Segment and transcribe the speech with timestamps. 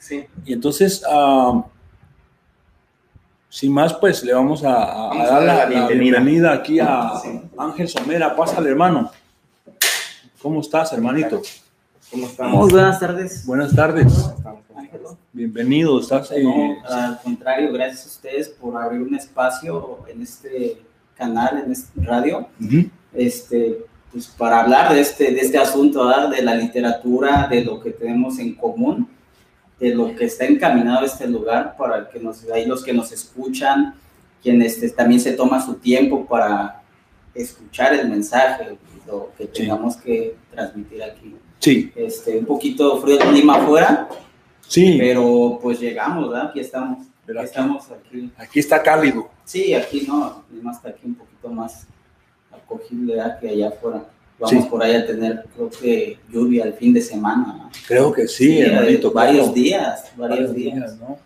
[0.00, 0.24] Sí.
[0.46, 1.62] Y entonces, ah,
[3.48, 5.86] sin más, pues le vamos a, a- a Vamos a dar la, dar la la
[5.88, 6.18] bienvenida.
[6.18, 7.40] bienvenida aquí a Sí.
[7.58, 8.34] Ángel Somera.
[8.34, 9.10] Pásale, hermano.
[10.42, 11.42] ¿Cómo estás, hermanito?
[12.10, 12.56] ¿Cómo estamos?
[12.64, 13.46] Muy buenas tardes.
[13.46, 14.32] Buenas tardes.
[15.32, 16.00] Bienvenido.
[16.00, 20.80] Estás eh, No, al contrario, gracias a ustedes por abrir un espacio en este
[21.16, 22.48] canal, en este radio,
[23.12, 26.30] este, pues para hablar de este, de este asunto, ¿verdad?
[26.30, 29.06] de la literatura, de lo que tenemos en común,
[29.80, 33.94] de lo que está encaminado este lugar, para que nos, ahí los que nos escuchan,
[34.42, 36.82] quienes este, también se toma su tiempo para
[37.34, 39.50] escuchar el mensaje, lo que Sí.
[39.62, 41.34] tengamos que transmitir aquí.
[41.58, 44.08] Sí, Este, un poquito frío el clima afuera,
[44.66, 44.96] sí.
[44.98, 46.48] pero pues llegamos, ¿verdad?
[46.48, 47.06] Aquí estamos.
[47.26, 48.32] Pero aquí- estamos aquí.
[48.36, 49.28] Aquí está cálido.
[49.44, 51.86] Sí, aquí no, el clima está aquí un poquito más
[52.50, 53.38] acogible ¿verdad?
[53.38, 54.04] que allá afuera.
[54.40, 54.70] Vamos Sí.
[54.70, 57.54] por ahí a tener, creo que lluvia el fin de semana.
[57.58, 57.70] ¿no?
[57.86, 59.12] Creo que sí, eh, hermanito.
[59.12, 59.52] varios claro.
[59.54, 60.74] días, varios días.
[60.76, 61.18] días, ¿no?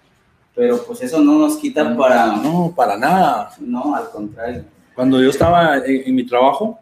[0.54, 2.26] Pero pues eso no nos quita para.
[2.36, 3.50] No, No, para nada.
[3.96, 4.64] al contrario.
[4.94, 6.78] Cuando yo estaba en, en mi trabajo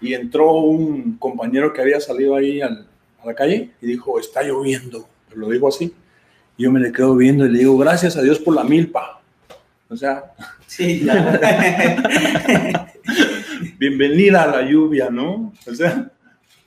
[0.00, 2.86] y entró un compañero que había salido ahí al-
[3.22, 5.94] a la calle y dijo, está lloviendo, pero lo dijo así.
[6.58, 9.20] Y yo me le quedo viendo y le digo, gracias a Dios por la milpa.
[9.90, 10.24] O sea,
[10.66, 11.38] Sí, claro.
[13.88, 15.52] bienvenida a la lluvia, ¿no?
[15.70, 16.10] O sea,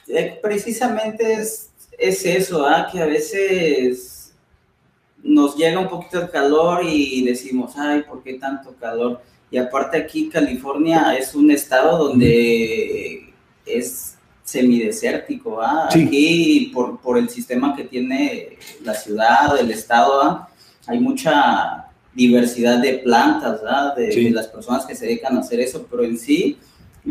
[0.08, 2.88] Eh, Precisamente es, es eso, ¿ah?
[2.92, 4.34] que a veces
[5.24, 9.22] nos llega un poquito el calor y decimos, ay, ¿por qué tanto calor?
[9.50, 13.34] Y aparte aquí California es un estado donde
[13.66, 15.90] es semidesértico, ¿ah?
[15.92, 16.04] Sí.
[16.06, 20.50] aquí por, por el sistema que tiene la ciudad, el estado, ¿ah?
[20.86, 23.94] hay mucha diversidad de plantas, ¿ah?
[23.98, 24.24] de, Sí.
[24.26, 26.58] de las personas que se dedican a hacer eso, pero en sí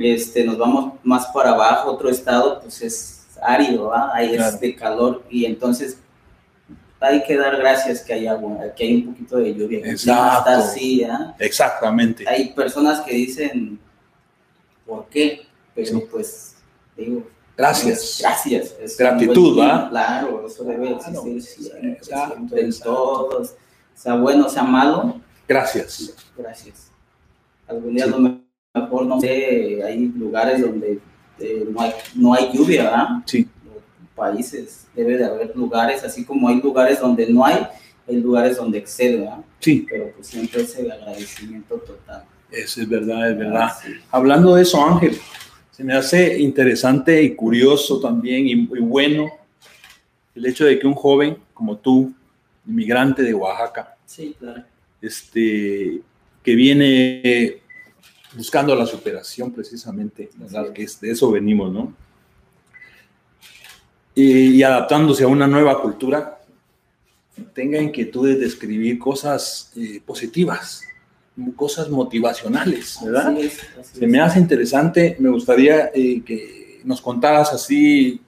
[0.03, 4.11] este, nos vamos más para abajo, otro estado, pues es árido, ¿va?
[4.15, 4.55] ahí Claro.
[4.55, 5.99] es de calor y entonces
[7.01, 10.39] hay que dar gracias que hay agua, que hay un poquito de lluvia, Exacto.
[10.39, 11.35] está así, ¿ah?
[11.39, 12.25] exactamente.
[12.29, 13.79] Hay personas que dicen,
[14.87, 15.47] ¿por qué?
[15.75, 16.05] Pero Sí.
[16.11, 16.57] pues,
[16.97, 17.27] digo,
[17.57, 18.19] Gracias.
[18.21, 18.75] gracias.
[18.81, 23.55] es Gratitud, clima, Claro, eso debe existir siempre, exacto, siempre, en todos,
[23.95, 26.13] sea bueno, sea malo, Gracias.
[26.37, 26.91] Gracias.
[27.69, 28.46] Algún día a lo
[28.81, 30.99] mejor, no sé, hay lugares donde
[31.39, 33.07] eh, no, hay, no hay lluvia, ¿verdad?
[33.27, 33.49] Sí,
[34.15, 37.67] Países, debe de haber lugares, así como hay lugares donde no hay,
[38.09, 39.41] hay lugares donde excede, ¿verdad?
[39.61, 42.25] sí, Pero pues siempre ese agradecimiento total.
[42.51, 43.69] eso es verdad, es verdad.
[43.85, 43.93] Sí.
[44.11, 45.19] Hablando de eso, Ángel,
[45.71, 49.29] se me hace interesante y curioso también y, y bueno
[50.35, 52.11] el hecho de que un joven como tú,
[52.67, 54.63] inmigrante de Oaxaca, Sí, claro.
[55.03, 56.01] este,
[56.43, 57.59] que viene
[58.37, 60.73] buscando la superación precisamente, ¿verdad?
[60.73, 61.93] Que es- de eso venimos, ¿no?
[64.15, 66.41] Y, y adaptándose a una nueva cultura,
[67.55, 70.83] tenga inquietudes de escribir cosas eh, positivas,
[71.55, 73.29] cosas motivacionales, ¿verdad?
[73.37, 78.21] Así es, así Se me hace interesante, me gustaría eh, que nos contaras así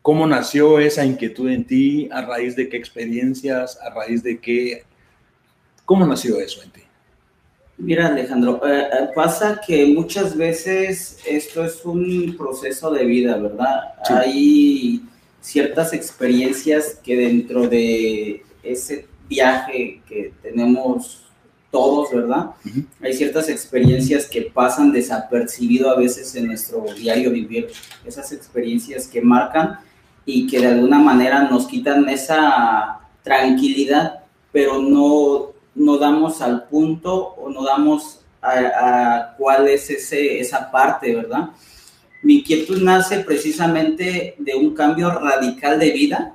[0.00, 4.84] cómo nació esa inquietud en ti, a raíz de qué experiencias, a raíz de qué,
[5.84, 6.80] cómo nació eso en ti.
[7.78, 13.94] Mira, Alejandro, eh, eh, pasa que muchas veces esto es un proceso de vida, ¿verdad?
[14.04, 14.12] Sí.
[14.12, 15.02] Hay
[15.40, 21.22] ciertas experiencias que dentro de ese viaje que tenemos
[21.72, 22.50] todos, ¿verdad?
[23.00, 27.68] Hay ciertas experiencias que pasan desapercibido a veces en nuestro diario vivir,
[28.04, 29.78] esas experiencias que marcan
[30.26, 34.20] y que de alguna manera nos quitan esa tranquilidad,
[34.52, 40.70] pero no, no damos al punto o no damos a, a cuál es ese, esa
[40.70, 41.50] parte, ¿verdad?
[42.22, 46.34] Mi inquietud nace precisamente de un cambio radical de vida,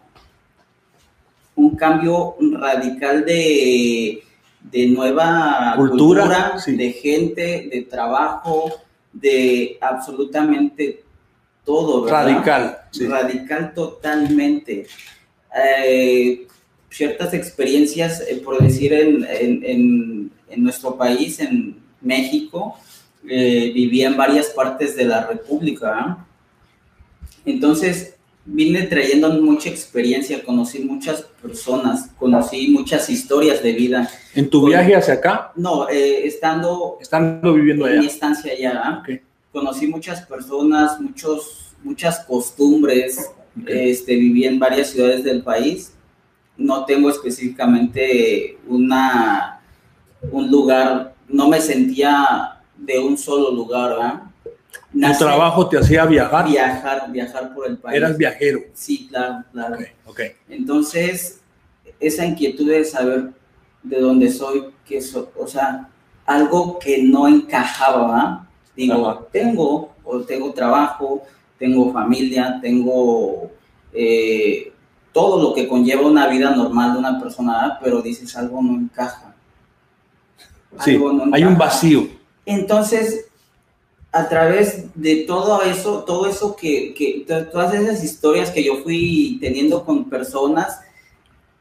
[1.56, 4.24] un cambio radical de,
[4.62, 6.76] de nueva Cultura, cultura, sí.
[6.76, 8.72] de gente, de trabajo,
[9.14, 11.04] de absolutamente
[11.64, 12.26] todo, ¿verdad?
[12.26, 12.78] Radical.
[12.92, 13.08] sí.
[13.08, 14.88] Radical totalmente.
[15.56, 16.48] Eh,
[16.90, 22.76] ciertas experiencias, eh, por decir, en, en- en- en nuestro país, en México,
[23.30, 25.94] eh, vivía en varias partes de la República.
[25.94, 26.26] ¿ah?
[27.46, 34.10] Entonces, vine trayendo mucha experiencia, conocí muchas personas, conocí muchas historias de vida.
[34.34, 38.08] En tu viaje hacia acá, No, eh, estando estando viviendo en mi allá.
[38.08, 39.04] estancia allá, ¿ah?
[39.52, 43.18] Conocí muchas personas, muchos, muchas costumbres,
[43.60, 43.68] Ok.
[43.68, 45.94] este, viví en varias ciudades del país.
[46.58, 49.60] No tengo específicamente una,
[50.32, 54.22] un lugar, no me sentía de un solo lugar, ¿verdad?
[54.44, 57.98] Tu Nace- trabajo te hacía viajar, Viajar, viajar por el país.
[57.98, 58.62] eras viajero.
[58.74, 59.76] Sí, claro, claro.
[59.76, 60.20] Ok, ok.
[60.50, 61.42] Entonces,
[62.00, 63.32] esa inquietud de saber
[63.84, 65.90] de dónde soy, que eso, o sea,
[66.26, 71.24] algo que no encajaba, digo, tengo, o tengo trabajo,
[71.60, 73.52] tengo familia, tengo
[73.94, 74.72] eh,
[75.18, 79.34] todo lo que conlleva una vida normal de una persona, pero dices algo no encaja.
[80.86, 80.96] Sí,
[81.34, 82.08] hay un vacío.
[82.46, 83.26] Entonces,
[84.12, 89.40] a través de todo eso, todo eso que, que, todas esas historias que yo fui
[89.42, 90.82] teniendo con personas,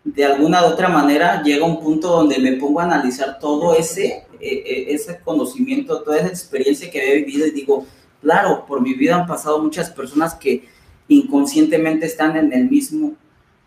[0.04, 4.26] de alguna u otra manera llega un punto donde me pongo a analizar todo ese,
[4.38, 7.86] e, e, ese conocimiento, toda esa experiencia que había vivido y digo,
[8.20, 10.68] claro, por mi vida han pasado muchas personas que
[11.08, 13.14] inconscientemente están en el mismo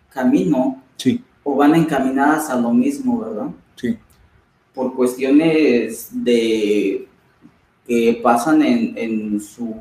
[0.10, 1.24] camino sí.
[1.44, 3.48] o van encaminadas a lo mismo, ¿verdad?
[3.76, 3.98] Sí.
[4.74, 7.08] Por cuestiones de
[7.88, 9.76] que pasan en, en su,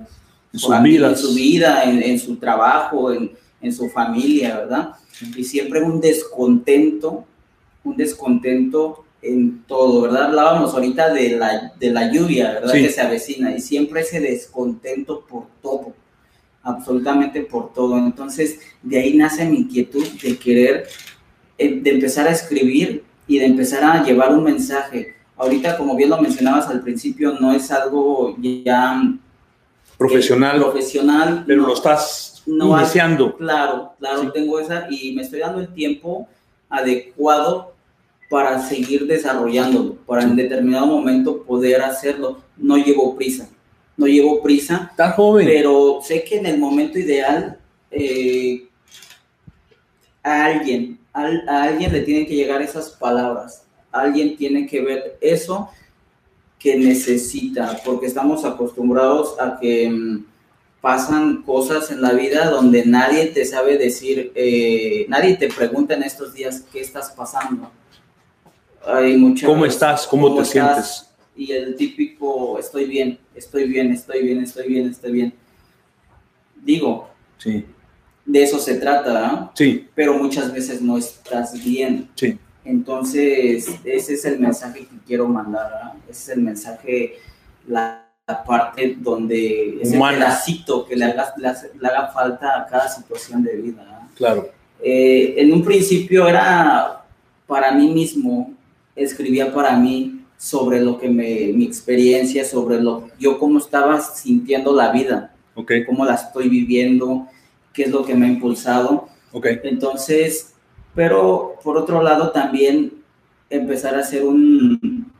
[0.52, 4.94] en su, vida, en su vida, en, su trabajo, en, en, su familia, ¿verdad?
[5.36, 7.26] Y siempre un descontento,
[7.84, 10.26] un descontento en todo, ¿verdad?
[10.26, 12.72] Hablábamos ahorita de la, de la lluvia, ¿verdad?
[12.72, 15.92] Que se avecina y siempre ese descontento por todo,
[16.62, 17.96] absolutamente por todo.
[17.98, 20.86] Entonces, de ahí nace mi inquietud de querer,
[21.56, 26.10] eh, de empezar a escribir y de empezar a llevar un mensaje ahorita, como bien
[26.10, 29.02] lo mencionabas al principio, no es algo ya
[29.96, 33.36] profesional, profesional pero lo estás iniciando.
[33.36, 36.28] claro, claro, tengo esa y me estoy dando el tiempo
[36.68, 37.74] adecuado
[38.28, 42.42] para seguir desarrollándolo, para en determinado momento poder hacerlo.
[42.56, 43.48] No llevo prisa,
[43.98, 44.88] no llevo prisa.
[44.90, 45.46] Está joven.
[45.46, 47.58] Pero sé que en el momento ideal
[47.90, 48.66] eh,
[50.22, 55.70] a alguien, a alguien le tienen que llegar esas palabras alguien tiene que ver eso
[56.58, 60.24] que necesita, porque estamos acostumbrados a que mm,
[60.80, 66.02] pasan cosas en la vida donde nadie te sabe decir, eh, nadie te pregunta en
[66.02, 67.70] estos días qué estás pasando.
[68.84, 70.06] Hay ¿Cómo estás?
[70.06, 71.07] ¿Cómo, te sientes?
[71.38, 75.32] Y el típico, estoy bien, estoy bien, estoy bien, estoy bien, estoy bien.
[76.56, 77.64] Digo, sí.
[78.26, 79.86] de eso se trata, Sí.
[79.94, 82.10] Pero muchas veces no estás bien.
[82.16, 82.36] Sí.
[82.64, 87.14] Entonces, ese es el mensaje que quiero mandar, ese es el mensaje,
[87.68, 88.04] la,
[88.44, 91.48] parte donde es el pedacito que le haga, le,
[91.88, 94.08] haga, falta a cada situación de vida.
[94.16, 94.50] Claro.
[94.82, 97.04] Eh, en un principio era
[97.46, 98.52] para mí mismo,
[98.94, 104.74] escribía para mí sobre lo que me, mi experiencia, sobre lo, yo cómo estaba sintiendo
[104.74, 105.84] la vida, okay.
[105.84, 107.26] cómo la estoy viviendo,
[107.74, 109.08] qué es lo que me ha impulsado.
[109.32, 109.58] Okay.
[109.64, 110.54] Entonces,
[110.94, 112.94] pero por otro lado también
[113.50, 115.12] empezar a hacer un,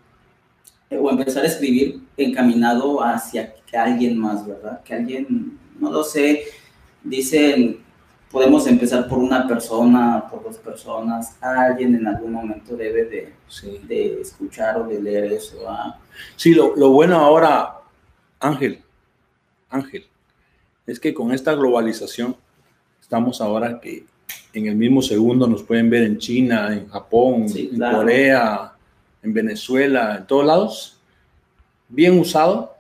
[0.90, 4.82] o empezar a escribir encaminado hacia alguien más, ¿verdad?
[4.84, 6.44] Que alguien, no lo sé,
[7.02, 7.80] dicen,
[8.30, 13.32] podemos empezar por una persona, por dos personas, alguien en algún momento debe de,
[13.86, 15.58] de escuchar o de leer eso.
[16.36, 17.78] Sí, lo, lo bueno ahora,
[18.40, 18.82] Ángel,
[19.70, 20.06] Ángel,
[20.86, 22.36] es que con esta globalización
[23.00, 24.04] estamos ahora que
[24.52, 28.72] en el mismo segundo nos pueden ver en China, en Japón, en Corea,
[29.22, 31.00] en Venezuela, en todos lados.
[31.88, 32.77] Bien usado,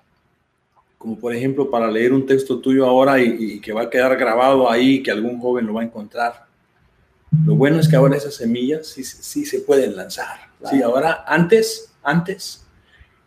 [0.98, 4.70] como por ejemplo para leer un texto tuyo ahora y, que va a quedar grabado
[4.70, 6.46] ahí, que algún joven lo va a encontrar.
[7.46, 10.48] Lo bueno es que ahora esas semillas sí, sí se pueden lanzar.
[10.68, 12.66] Sí, ahora antes, antes,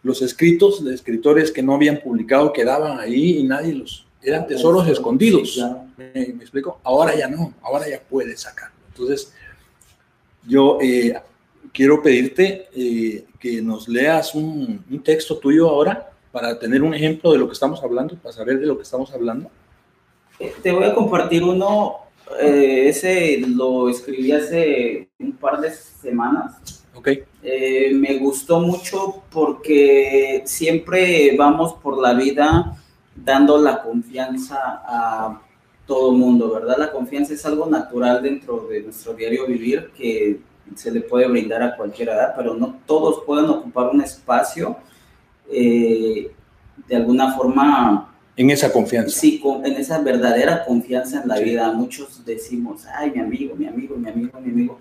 [0.04, 4.88] los escritos de escritores que no habían publicado quedaban ahí y nadie los, eran tesoros
[4.88, 5.60] escondidos.
[5.98, 6.80] ¿Me, explico?
[6.84, 8.76] Ahora ya no, ahora ya puedes sacarlo.
[8.90, 9.34] Entonces,
[10.46, 11.14] yo eh,
[11.72, 17.38] quiero pedirte eh, que nos leas un, texto tuyo ahora para tener un ejemplo de
[17.38, 19.50] lo que estamos hablando, para saber de lo que estamos hablando.
[20.40, 21.98] Eh, te voy a compartir uno,
[22.40, 26.86] ese lo escribí hace un par de semanas.
[26.94, 27.10] Ok.
[27.94, 32.78] me gustó mucho porque siempre vamos por la vida
[33.16, 35.42] dando la confianza a
[35.86, 36.78] todo mundo, ¿verdad?
[36.78, 40.40] La confianza es algo natural dentro de nuestro diario vivir que
[40.76, 44.78] se le puede brindar a cualquier edad, pero no todos pueden ocupar un espacio
[45.52, 46.32] eh,
[46.88, 48.14] de alguna forma.
[48.36, 49.20] En esa confianza.
[49.20, 51.72] Sí, en esa verdadera confianza en la vida.
[51.74, 54.80] Muchos decimos, ay, mi amigo, mi amigo, mi amigo, mi amigo.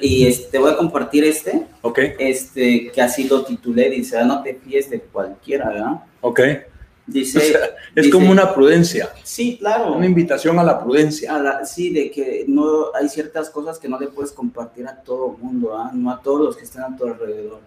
[0.00, 2.12] Y, este, te voy a compartir este, okay.
[2.18, 6.04] este que así lo titulé, dice, no te fíes de cualquiera, ¿verdad?
[6.20, 6.40] Ok.
[7.06, 7.60] Dice,
[7.94, 9.10] es como una prudencia.
[9.22, 9.94] Sí, claro.
[9.94, 11.36] Una invitación a la prudencia.
[11.36, 15.36] A sí, de que no hay ciertas cosas que no le puedes compartir a todo
[15.36, 15.90] el mundo, ¿ah?
[15.92, 17.60] no a todos los que están a tu alrededor.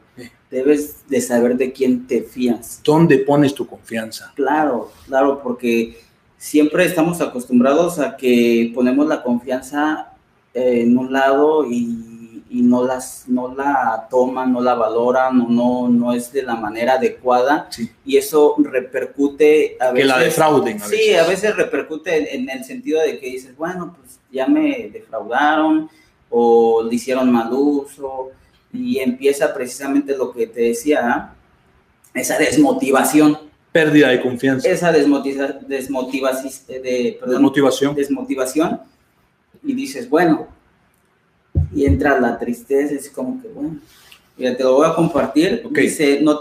[0.50, 2.82] Debes de saber de quién te fías.
[2.84, 4.34] ¿Dónde pones tu confianza?
[4.36, 6.00] Claro, claro, porque
[6.38, 10.14] siempre estamos acostumbrados a que ponemos la confianza
[10.54, 12.17] en un lado y,
[12.50, 16.56] y no, las, no la toman, no la valoran o no, no es de la
[16.56, 17.70] manera adecuada
[18.06, 20.02] y eso repercute a veces.
[20.02, 20.82] Que la defrauden.
[20.82, 24.90] A sí, a veces repercute en, el sentido de que dices, bueno, pues ya me
[24.92, 25.90] defraudaron
[26.30, 28.32] o le hicieron mal uso
[28.72, 31.34] y empieza precisamente lo que te decía, ¿ah?
[32.14, 33.38] esa desmotivación.
[33.72, 34.70] Pérdida de confianza.
[34.70, 37.96] Esa desmotiva, desmotivación, de, desmotivación.
[37.96, 38.82] desmotivación.
[39.64, 40.48] Y dices, bueno,
[41.74, 43.78] y entra la tristeza, es como que, bueno,
[44.38, 45.68] ya te lo voy a compartir.
[45.72, 46.40] Dice, no,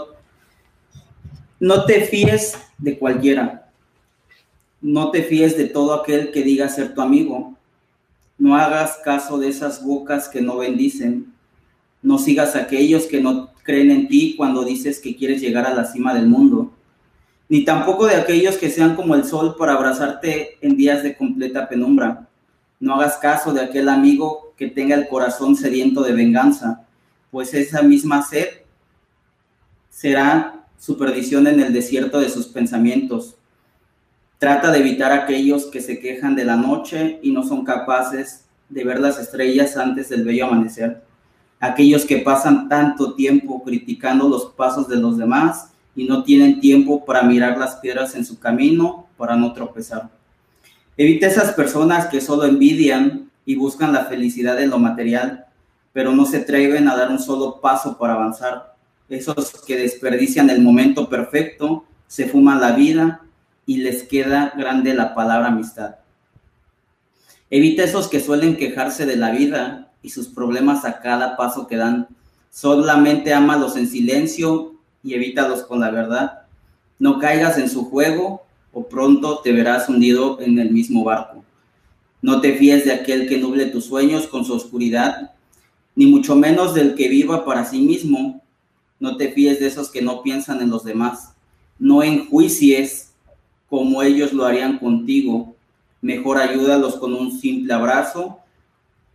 [1.59, 3.69] no te fíes de cualquiera.
[4.81, 7.55] No te fíes de todo aquel que diga ser tu amigo.
[8.37, 11.33] No hagas caso de esas bocas que no bendicen.
[12.03, 15.73] No sigas a aquellos que no creen en ti cuando dices que quieres llegar a
[15.73, 16.71] la cima del mundo.
[17.49, 21.67] Ni tampoco de aquellos que sean como el sol para abrazarte en días de completa
[21.67, 22.27] penumbra.
[22.79, 26.85] No hagas caso de aquel amigo que tenga el corazón sediento de venganza,
[27.31, 28.47] pues esa misma sed
[29.89, 33.35] será su perdición en el desierto de sus pensamientos.
[34.39, 38.83] Trata de evitar aquellos que se quejan de la noche y no son capaces de
[38.83, 41.03] ver las estrellas antes del bello amanecer.
[41.59, 47.03] Aquellos que pasan tanto tiempo criticando los pasos de los demás y no tienen tiempo
[47.03, 50.09] para mirar las piedras en su camino para no tropezar.
[50.95, 55.45] Evita esas personas que solo envidian y buscan la felicidad en lo material,
[55.93, 58.75] pero no se atreven a dar un solo paso para avanzar.
[59.07, 63.21] Esos que desperdician el momento perfecto, se fuman la vida
[63.65, 65.95] y les queda grande la palabra amistad.
[67.49, 71.77] Evita esos que suelen quejarse de la vida y sus problemas a cada paso que
[71.77, 72.09] dan.
[72.51, 74.73] Solamente ámalos en silencio
[75.03, 76.41] y evítalos con la verdad.
[76.99, 81.46] No caigas en su juego o pronto te verás hundido en el mismo barco.
[82.21, 85.33] No te fíes de aquel que nuble tus sueños con su oscuridad,
[85.95, 88.41] ni mucho menos del que viva para sí mismo.
[88.99, 91.33] No te fíes de esos que no piensan en los demás.
[91.79, 93.11] No enjuicies
[93.69, 95.55] como ellos lo harían contigo.
[96.01, 98.39] Mejor ayúdalos con un simple abrazo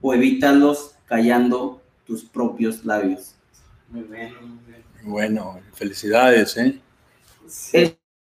[0.00, 3.34] o evítalos callando tus propios labios.
[3.88, 4.34] Muy bueno,
[5.02, 5.60] bueno.
[5.74, 6.80] felicidades, ¿eh?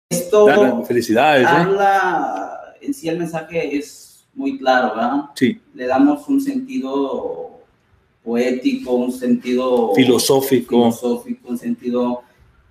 [0.10, 1.50] Esto felicidades, ¿eh?
[1.50, 4.07] habla, en sí el mensaje es
[4.38, 5.26] muy claro, ¿verdad?
[5.36, 5.60] Sí.
[5.74, 7.60] Le damos un sentido
[8.24, 12.22] poético, un sentido filosófico, filosófico un sentido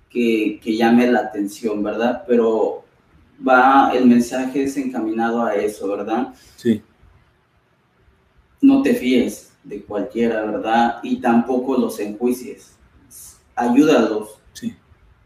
[0.09, 2.25] que, que llame la atención, ¿verdad?
[2.27, 2.85] Pero
[3.47, 6.35] va, el mensaje es encaminado a eso, ¿verdad?
[6.57, 6.81] Sí.
[8.63, 11.01] No te fíes de cualquiera, ¿verdad?
[11.03, 12.77] Y tampoco los enjuicies.
[13.55, 14.39] Ayúdalos.
[14.55, 14.75] Sí.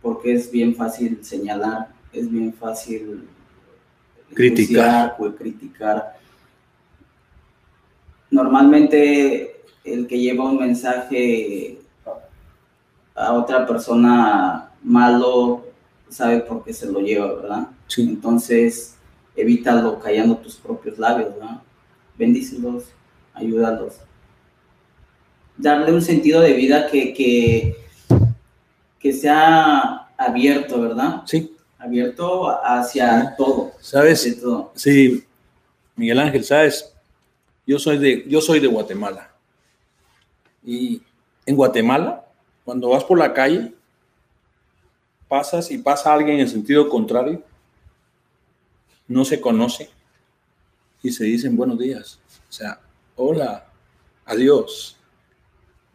[0.02, 3.28] Porque es bien fácil señalar es bien fácil
[4.34, 5.16] criticar.
[5.18, 6.18] O criticar.
[8.30, 11.78] Normalmente el que lleva un mensaje
[13.14, 15.66] a otra persona malo
[16.08, 17.68] sabe por qué se lo lleva, ¿verdad?
[17.86, 18.02] Sí.
[18.02, 18.96] Entonces,
[19.36, 21.60] evítalo callando tus propios labios, ¿verdad?
[22.16, 22.84] Bendícelos,
[23.34, 24.00] ayúdalos.
[25.56, 27.76] Darle un sentido de vida que, que,
[28.98, 31.22] que sea abierto, ¿verdad?
[31.26, 33.72] Sí abierto hacia todo.
[33.80, 34.38] ¿Sabes?
[34.74, 35.24] Sí,
[35.96, 36.92] Miguel Ángel, ¿sabes?
[37.70, 39.30] Yo soy, de, yo soy de Guatemala.
[40.64, 41.00] Y
[41.46, 42.26] en Guatemala,
[42.64, 43.72] cuando vas por la calle,
[45.28, 47.44] pasas y pasa alguien en sentido contrario,
[49.06, 49.88] no se conoce
[51.00, 52.18] y se dicen buenos días.
[52.48, 52.80] O sea,
[53.14, 53.64] hola,
[54.24, 54.96] adiós.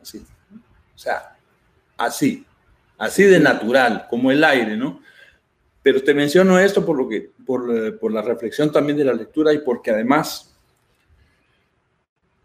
[0.01, 0.25] Así.
[0.96, 1.36] O sea,
[1.98, 2.46] así,
[2.98, 5.01] así de natural, como el aire, ¿no?
[5.84, 9.51] Pero te menciono esto por, lo que, por, por la reflexión también de la lectura
[9.51, 10.55] y porque además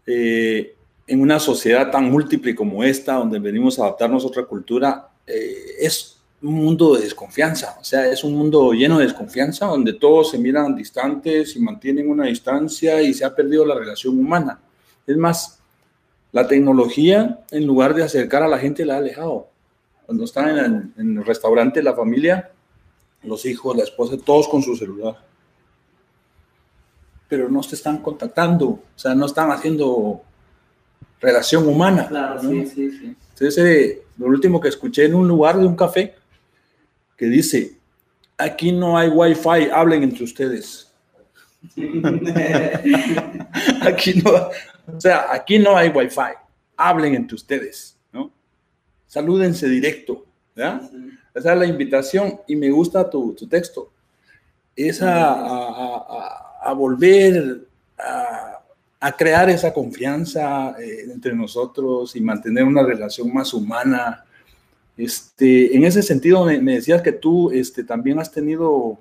[0.05, 0.75] eh,
[1.07, 5.75] en una sociedad tan múltiple como esta, donde venimos a adaptarnos a otra cultura, eh,
[5.79, 10.31] es un mundo de desconfianza, o sea, es un mundo lleno de desconfianza, donde todos
[10.31, 14.59] se miran distantes y mantienen una distancia y se ha perdido la relación humana.
[15.05, 15.59] Es más,
[16.31, 19.47] la tecnología, en lugar de acercar a la gente, la ha alejado.
[20.05, 22.51] Cuando están en en el restaurante, la familia,
[23.23, 25.17] los hijos, la esposa, todos con su celular.
[27.31, 30.21] Pero no se están contactando, o sea, no están haciendo
[31.21, 32.09] relación humana.
[32.09, 33.15] Claro, sí, sí, sí.
[33.29, 36.13] Entonces, eh, lo último que escuché en un lugar de un café,
[37.15, 37.77] que dice,
[38.37, 40.91] aquí no hay wifi, hablen entre ustedes.
[43.81, 44.31] aquí no,
[44.93, 46.33] o sea, aquí no hay wifi,
[46.75, 48.29] hablen entre ustedes, ¿no?
[49.07, 50.81] Salúdense directo, ¿verdad?
[51.33, 53.89] Esa es la invitación y me gusta tu, tu texto.
[54.75, 57.61] Es a, a, a, volver
[59.03, 64.23] a crear esa confianza eh, entre nosotros y mantener una relación más humana.
[64.95, 68.99] Este, en ese sentido, me, decías que tú este, también has tenido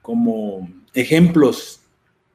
[0.00, 1.82] como ejemplos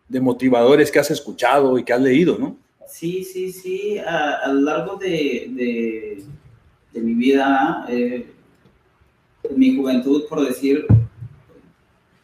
[0.07, 2.57] de motivadores que has escuchado y que has leído, ¿no?
[2.87, 3.97] Sí, sí, sí.
[3.97, 6.23] A, lo largo de,
[6.93, 8.31] de, mi vida, eh,
[9.49, 10.85] en mi juventud, por decir,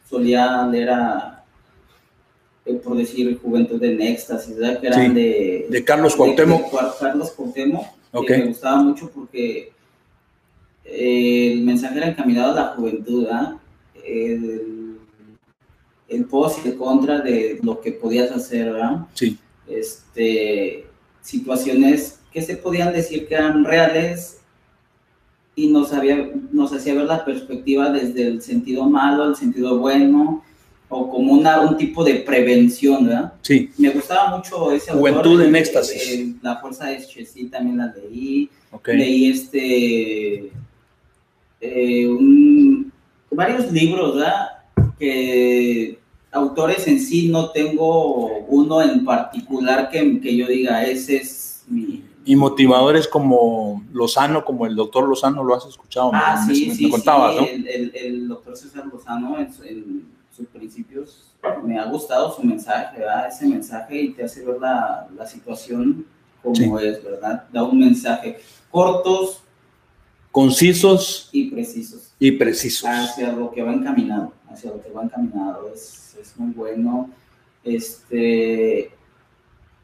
[0.08, 1.39] solía leer a
[2.70, 4.80] eh, por decir Juventud en Éxtasis, ¿verdad?
[4.80, 6.72] Que eran de, de Carlos Cuauhtémoc.
[7.00, 7.86] Carlos Cuauhtémoc,
[8.28, 9.72] que me gustaba mucho porque
[10.86, 13.56] eh, el mensaje era encaminado a la juventud, ¿verdad?
[14.06, 14.98] El,
[16.08, 19.08] el post y el contra de lo que podías hacer, ¿verdad?
[19.14, 19.38] Sí.
[19.68, 20.86] Este,
[21.22, 24.40] situaciones que se podían decir que eran reales
[25.56, 30.44] y nos, había, nos hacía ver la perspectiva desde el sentido malo al sentido bueno,
[30.90, 33.34] o como una, un tipo de prevención, ¿verdad?
[33.44, 33.70] Sí.
[33.78, 36.10] Me gustaba mucho ese Juventud en éxtasis.
[36.10, 38.50] Eh, la fuerza de sí, también la leí.
[38.86, 40.52] Leí este,
[41.62, 42.10] eh,
[43.30, 44.48] varios libros, ¿verdad?
[44.98, 46.00] Que
[46.32, 52.04] autores en sí no tengo uno en particular que, que yo diga, ese es mi...
[52.26, 56.12] Y motivadores como Lozano, como el doctor Lozano, lo has escuchado.
[56.14, 57.44] Ah, sí, sí, contabas, ¿no?
[57.44, 61.22] El, el, doctor César Lozano en sus principios,
[61.64, 63.28] me ha gustado su mensaje, ¿verdad?
[63.28, 66.06] Ese mensaje y te hace ver la, la situación
[66.42, 67.46] como es, ¿verdad?
[67.52, 68.40] Da un mensaje
[68.72, 69.42] cortos,
[70.32, 72.14] concisos y precisos.
[72.20, 72.90] Y precisos.
[72.90, 75.72] Hacia lo que va encaminado, hacia lo que va encaminado.
[75.74, 77.10] Es, es muy bueno.
[77.66, 78.92] Este,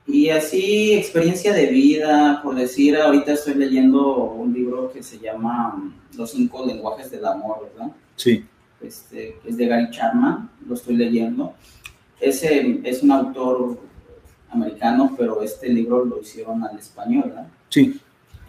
[0.07, 5.93] y así, experiencia de vida, por decir, ahorita estoy leyendo un libro que se llama
[6.15, 7.91] Los cinco lenguajes del amor, ¿verdad?
[8.15, 8.45] Sí
[8.81, 11.53] este, es de Gary Chapman, lo estoy leyendo.
[12.19, 13.79] Ese es un autor
[14.49, 17.47] americano, pero este libro lo hicieron al español, ¿verdad?
[17.69, 17.99] Sí.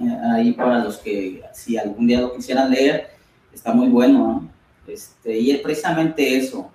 [0.01, 3.09] Eh, ahí para los que, si algún día lo quisieran leer,
[3.53, 4.49] está muy bueno,
[4.87, 6.71] Este, y es precisamente eso.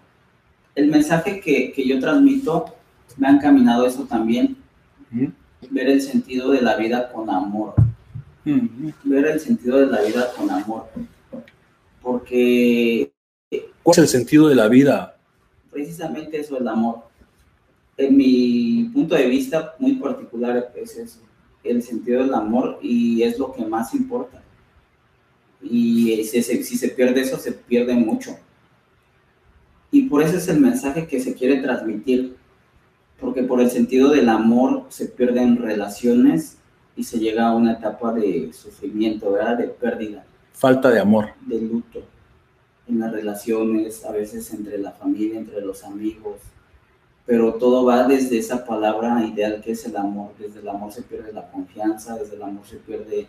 [0.75, 2.75] El mensaje que, que yo transmito
[3.17, 4.57] me ha encaminado eso también.
[5.69, 7.75] Ver el sentido de la vida con amor.
[8.43, 10.89] Ver el sentido de la vida con amor.
[12.01, 13.13] Porque
[13.83, 15.17] ¿Cuál es el sentido de la vida?
[15.71, 16.99] Precisamente eso, el amor.
[17.97, 21.19] En mi punto de vista muy particular es eso,
[21.63, 24.41] el sentido del amor y es lo que más importa.
[25.61, 28.35] Y si se, si se pierde eso, se pierde mucho.
[29.91, 32.35] Y por eso es el mensaje que se quiere transmitir,
[33.19, 36.57] porque por el sentido del amor se pierden relaciones
[36.95, 39.57] y se llega a una etapa de sufrimiento, ¿verdad?
[39.57, 40.25] De pérdida.
[40.53, 41.29] Falta de amor.
[41.45, 42.01] De luto
[42.91, 46.37] en las relaciones, a veces entre la familia, entre los amigos,
[47.25, 50.31] pero todo va desde esa palabra ideal que es el amor.
[50.37, 53.27] Desde el amor se pierde la confianza, desde el amor se pierde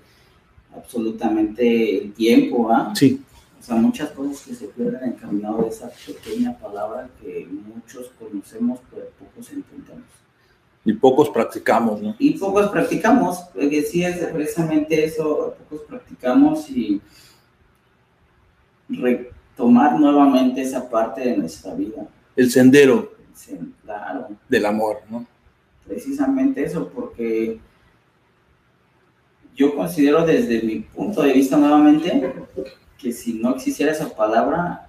[0.75, 2.93] absolutamente el tiempo, ¿ah?
[2.97, 3.23] Sí.
[3.61, 8.81] O sea, muchas cosas que se pierden encaminado de esa pequeña palabra que muchos conocemos,
[8.91, 10.09] pero pocos entendemos.
[10.85, 12.17] Y pocos practicamos, ¿no?
[12.19, 17.01] Y pocos practicamos, porque sí es precisamente eso, pocos practicamos y
[19.63, 22.09] tomar nuevamente esa parte de nuestra vida.
[22.35, 23.13] El sendero
[23.85, 24.27] claro.
[24.49, 25.25] del amor, ¿no?
[25.87, 27.61] Precisamente eso, porque
[29.55, 32.35] yo considero desde mi punto de vista nuevamente
[32.99, 34.89] que si no existiera esa palabra,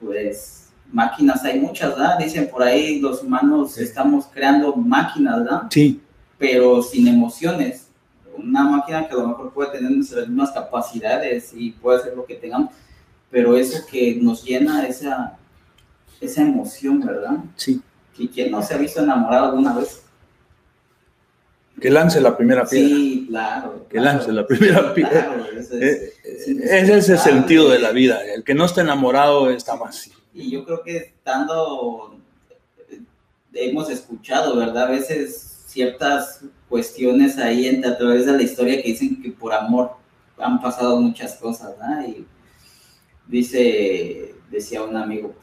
[0.00, 2.18] pues máquinas hay muchas, ¿verdad?
[2.20, 5.62] Dicen por ahí los humanos estamos creando máquinas, ¿verdad?
[5.70, 6.00] Sí.
[6.38, 7.88] Pero sin emociones.
[8.36, 12.24] Una máquina que a lo mejor puede tener nuestras mismas capacidades y puede hacer lo
[12.24, 12.70] que tengamos,
[13.32, 15.38] pero eso que nos llena esa,
[16.20, 17.38] esa emoción, ¿verdad?
[17.56, 17.80] Sí.
[18.18, 20.02] ¿Y quién no se ha visto enamorado alguna vez?
[21.80, 22.88] Que lance la primera piedra.
[22.88, 23.86] Sí, claro.
[23.88, 25.10] Que lance la primera piedra.
[25.10, 28.22] Claro, ese es, ese es el sentido de la vida.
[28.22, 30.14] El que no está enamorado está vacío.
[30.34, 32.18] Y yo creo que estando,
[33.54, 34.88] hemos escuchado, ¿verdad?
[34.88, 39.92] A veces ciertas cuestiones ahí a través de la historia que dicen que por amor
[40.38, 42.06] han pasado muchas cosas, ¿verdad?
[42.06, 42.26] Y
[43.26, 45.34] dice, decía un amigo,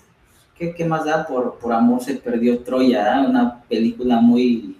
[0.57, 1.25] ¿qué, qué más da?
[1.25, 4.77] Por, por amor se perdió Troya, una película muy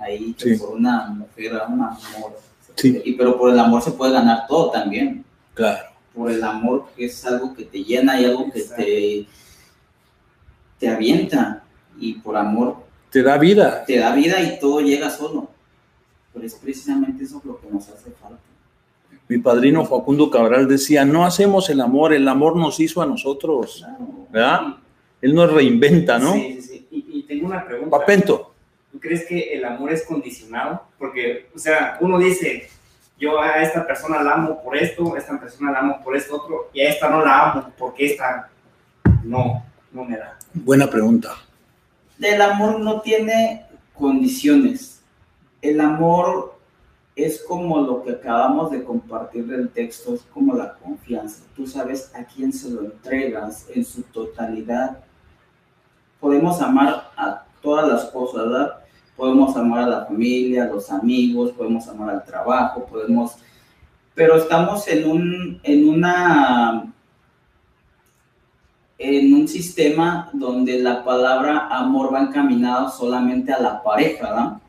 [0.00, 2.38] ahí por una mujer, un amor.
[2.74, 3.00] Sí.
[3.04, 5.24] Y, pero por el amor se puede ganar todo también.
[5.54, 5.90] Claro.
[6.14, 9.26] Por el amor que es algo que te llena y algo que te,
[10.78, 11.64] te avienta.
[11.98, 12.76] Y por amor.
[13.10, 13.84] Te da vida.
[13.84, 15.50] Te da vida y todo llega solo.
[16.32, 18.49] Pero es precisamente eso lo que nos hace falta
[19.30, 23.86] mi padrino Facundo Cabral decía, no hacemos el amor, el amor nos hizo a nosotros,
[24.28, 24.74] ¿verdad?
[25.22, 26.32] Él nos reinventa, ¿no?
[26.32, 27.06] Sí, sí, sí.
[27.08, 27.96] Y, tengo una pregunta.
[27.96, 28.52] Papento.
[28.98, 30.82] crees que el amor es condicionado?
[30.98, 32.68] Porque, o sea, uno dice,
[33.20, 36.34] yo a esta persona la amo por esto, a esta persona la amo por esto
[36.34, 38.50] otro, y a esta no la amo porque esta
[39.22, 40.36] no, no me da.
[40.54, 41.36] Buena pregunta.
[42.20, 43.64] El amor no tiene
[43.94, 45.02] condiciones.
[45.62, 46.58] El amor
[47.24, 51.44] es como lo que acabamos de compartir del texto, es como la confianza.
[51.56, 54.98] Tú sabes a quién se lo entregas en su totalidad.
[56.20, 58.80] Podemos amar a todas las cosas, ¿verdad?
[59.16, 63.36] Podemos amar a la familia, a los amigos, podemos amar al trabajo, podemos...
[64.14, 66.92] Pero estamos en un, en una
[68.98, 74.60] en un sistema donde la palabra amor va encaminado solamente a la pareja, ¿verdad?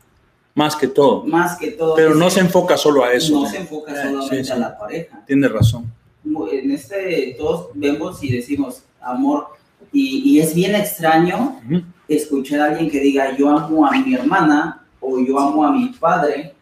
[0.54, 1.24] Más que todo.
[1.24, 1.94] Más que todo.
[1.94, 3.34] Pero no se enfoca solo a eso.
[3.34, 5.24] No se enfoca solamente a la pareja.
[5.26, 5.92] Tiene razón.
[6.24, 9.48] En este, todos vemos y decimos amor,
[9.92, 11.60] y, es bien extraño
[12.08, 15.88] escuchar a alguien que diga yo amo a mi hermana o yo amo a mi
[15.88, 16.54] padre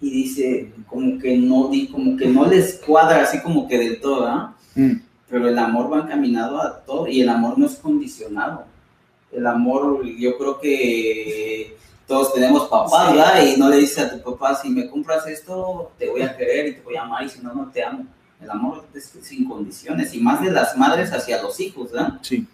[0.00, 4.26] y dice como que no como que no les cuadra así como que del todo
[4.26, 4.54] ¿ah?
[5.28, 8.64] pero el amor va encaminado a todo y el amor no es condicionado
[9.30, 13.42] el amor yo creo que todos tenemos papás, ¿verdad?
[13.44, 16.68] Y no le dices a tu papá, si me compras esto, te voy a querer
[16.68, 18.06] y te voy a amar, y si no, no te amo.
[18.40, 22.18] El amor es sin condiciones, y más de las madres hacia los hijos, ¿verdad?
[22.22, 22.46] Sí.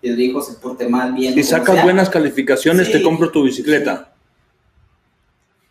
[0.00, 1.34] El hijo se porte mal bien.
[1.34, 4.12] Si sacas buenas calificaciones, te compro tu bicicleta.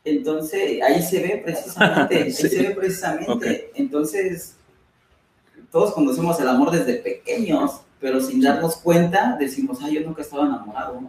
[0.03, 3.71] Entonces, ahí se ve precisamente, ahí se ve precisamente.
[3.75, 4.55] Entonces,
[5.71, 10.45] todos conocemos el amor desde pequeños, pero sin darnos cuenta, decimos, ay, yo nunca estaba
[10.45, 11.01] enamorado.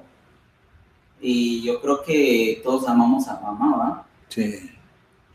[1.24, 4.02] Y yo creo que todos amamos a mamá, ¿verdad?
[4.28, 4.70] Sí.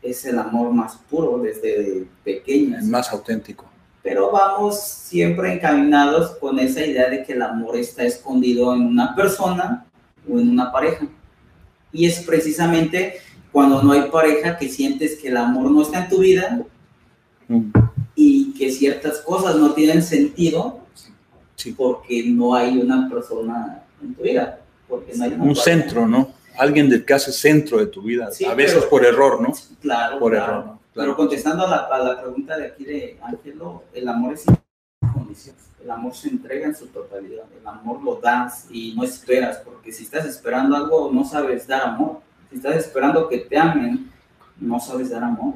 [0.02, 2.82] Es el amor más puro desde pequeños.
[2.82, 3.64] El más auténtico.
[4.02, 9.16] Pero vamos siempre encaminados con esa idea de que el amor está escondido en una
[9.16, 9.86] persona
[10.30, 11.08] o en una pareja.
[11.90, 13.20] Y es precisamente
[13.50, 16.66] cuando no hay pareja que sientes que el amor no está en tu vida
[17.48, 17.70] mm.
[18.14, 20.80] y que ciertas cosas no tienen sentido
[21.76, 26.32] porque no hay una persona en tu vida un centro, ¿no?
[26.56, 29.52] Alguien del que hace centro de tu vida, a veces por error, ¿no?
[29.80, 30.62] Claro, por error.
[30.62, 30.78] Claro.
[30.94, 34.44] Pero contestando a la, a la, pregunta de aquí de Ángelo, el amor es
[35.14, 35.62] condiciones.
[35.80, 37.44] El amor se entrega en su totalidad.
[37.60, 41.82] El amor lo das y no esperas, porque si estás esperando algo, no sabes dar
[41.82, 42.20] amor.
[42.50, 44.10] Si estás esperando que te amen,
[44.58, 45.54] no sabes dar amor.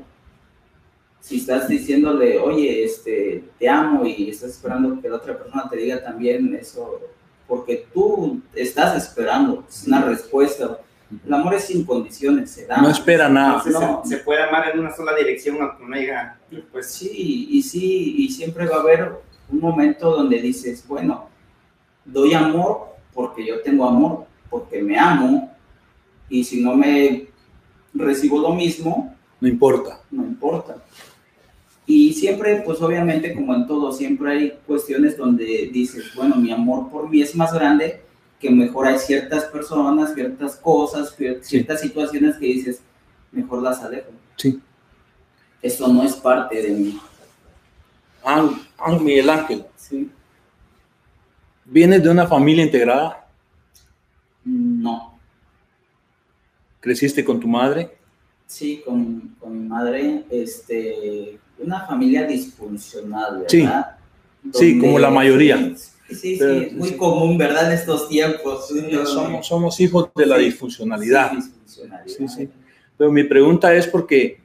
[1.21, 5.77] Si estás diciéndole, oye, este, te amo y estás esperando que la otra persona te
[5.77, 7.01] diga también, eso
[7.46, 10.78] porque tú estás esperando una respuesta.
[11.26, 12.81] El amor es sin condiciones, se da.
[12.81, 13.62] No espera nada.
[14.05, 16.38] se, puede amar en una sola dirección, aunque no diga,
[16.70, 19.12] pues sí, y sí, y siempre va a haber
[19.50, 21.28] un momento donde dices, bueno,
[22.05, 25.52] doy amor porque yo tengo amor, porque me amo,
[26.28, 27.28] y si no me
[27.92, 30.00] recibo lo mismo, no importa.
[30.11, 30.76] No importa.
[31.94, 36.90] Y siempre, pues obviamente, como en todo, siempre hay cuestiones donde dices, bueno, mi amor
[36.90, 38.00] por mí es más grande,
[38.40, 42.81] que mejor hay ciertas personas, ciertas cosas, ciertas situaciones que dices,
[43.31, 44.09] mejor las alejo.
[44.37, 44.59] Sí.
[45.61, 46.98] Eso no es parte de mí.
[48.24, 48.50] Ah,
[48.98, 49.66] Miguel Ángel.
[49.76, 50.11] Sí.
[51.66, 53.28] ¿Vienes de una familia integrada?
[54.46, 55.18] No.
[56.81, 57.94] ¿Creciste con tu madre?
[58.46, 60.24] Sí, con, con mi madre.
[60.31, 63.96] Este, una familia disfuncional, ¿verdad?
[64.53, 65.75] Sí, como la mayoría.
[66.09, 67.66] Sí, sí, es muy común, ¿verdad?
[67.66, 68.68] En estos tiempos.
[69.05, 71.33] somos, somos, hijos de la disfuncionalidad.
[72.07, 72.48] Sí, sí.
[72.98, 74.38] Pero mi pregunta es porque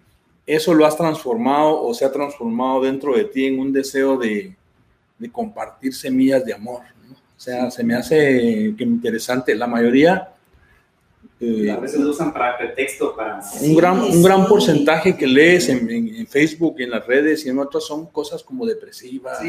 [0.45, 4.55] eso lo has transformado o se ha transformado dentro de ti en un deseo de,
[5.17, 6.81] de compartir semillas de amor.
[7.11, 9.53] O sea, se me hace que interesante.
[9.55, 10.33] La mayoría
[11.39, 13.39] eh, a veces lo usan para pretexto, para...
[13.61, 17.59] Un gran, un gran porcentaje que lees en, en, Facebook, en las redes y en
[17.59, 19.39] otras son cosas como depresivas,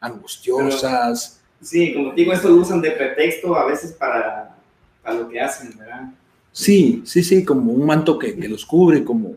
[0.00, 1.40] angustiosas.
[1.60, 4.56] sí, como digo, esto lo usan de pretexto a veces para,
[5.02, 6.10] para, lo que hacen, ¿verdad?
[6.52, 9.36] Sí, sí, sí, como un manto que, que los cubre, como...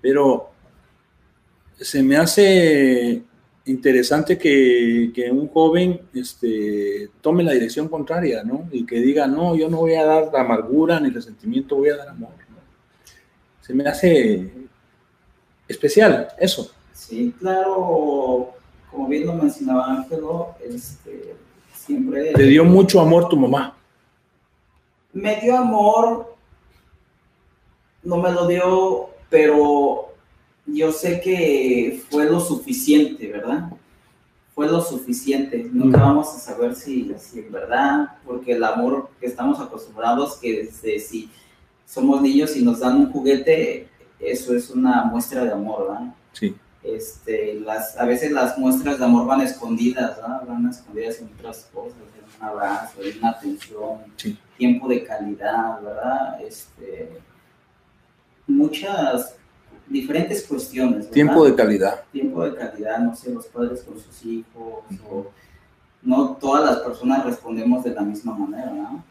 [0.00, 0.50] Pero
[1.80, 3.22] se me hace
[3.66, 8.68] interesante que, que, un joven este, tome la dirección contraria, ¿no?
[8.72, 12.08] Y que diga, no, yo no voy a dar amargura ni resentimiento, voy a dar
[12.08, 12.30] amor.
[13.60, 14.50] Se me hace
[15.68, 16.72] especial eso.
[16.92, 18.54] Sí, claro,
[18.90, 21.34] como bien lo mencionaba Ángelo, este,
[21.72, 22.32] siempre...
[22.32, 23.76] Te dio mucho amor tu mamá.
[25.12, 26.34] Me dio amor,
[28.02, 30.11] no me lo dio, pero
[30.66, 33.70] yo sé que fue lo suficiente, ¿verdad?
[34.54, 35.66] fue lo suficiente.
[35.72, 40.64] Nunca vamos a saber si, si en verdad, porque el amor que estamos acostumbrados, que
[40.64, 41.30] desde si
[41.86, 43.88] somos niños y nos dan un juguete,
[44.20, 46.14] eso es una muestra de amor, ¿verdad?
[46.32, 46.54] Sí.
[46.82, 50.42] Este, las, a veces las muestras de amor van escondidas, ¿verdad?
[50.46, 54.38] Van escondidas en otras cosas, en un abrazo, en una atención, Sí.
[54.58, 56.42] tiempo de calidad, ¿verdad?
[56.42, 57.08] Este,
[58.46, 59.34] muchas
[59.88, 60.98] diferentes cuestiones.
[61.00, 61.10] ¿verdad?
[61.12, 62.02] Tiempo de calidad.
[62.12, 65.26] tiempo de calidad, no sé, los padres con sus hijos, o
[66.02, 69.04] no todas las personas respondemos de la misma manera, ¿no?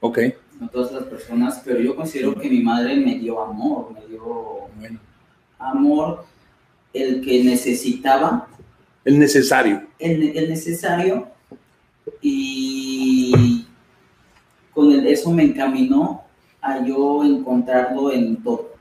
[0.00, 0.18] Ok.
[0.60, 4.68] No todas las personas, pero yo considero que mi madre me dio amor, me dio
[4.78, 4.98] Bueno.
[5.58, 6.24] amor,
[6.92, 8.48] el que necesitaba,
[9.04, 9.82] El necesario.
[9.98, 11.28] el, el necesario,
[12.20, 13.66] y
[14.74, 16.22] con el- eso me encaminó
[16.60, 18.71] a yo encontrarlo en todo.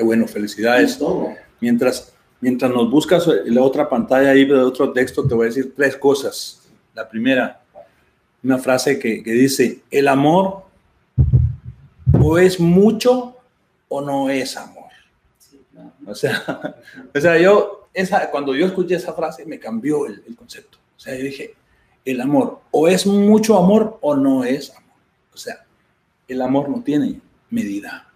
[0.00, 0.96] Qué bueno, En felicidades.
[0.96, 1.34] todo.
[1.60, 5.48] Mientras, mientras nos buscas en la otra pantalla ahí de otro texto, te voy a
[5.48, 6.62] decir tres cosas.
[6.94, 7.60] La primera,
[8.42, 10.62] una frase que, que dice, el amor
[12.18, 13.36] o es mucho
[13.88, 14.88] o no es amor.
[16.06, 16.74] O sea,
[17.14, 20.78] o sea yo, esa, cuando yo escuché esa frase me cambió el, el concepto.
[20.96, 21.54] O sea, yo dije,
[22.06, 24.94] el amor o es mucho amor o no es amor.
[25.34, 25.66] O sea,
[26.26, 28.09] el amor no tiene medida,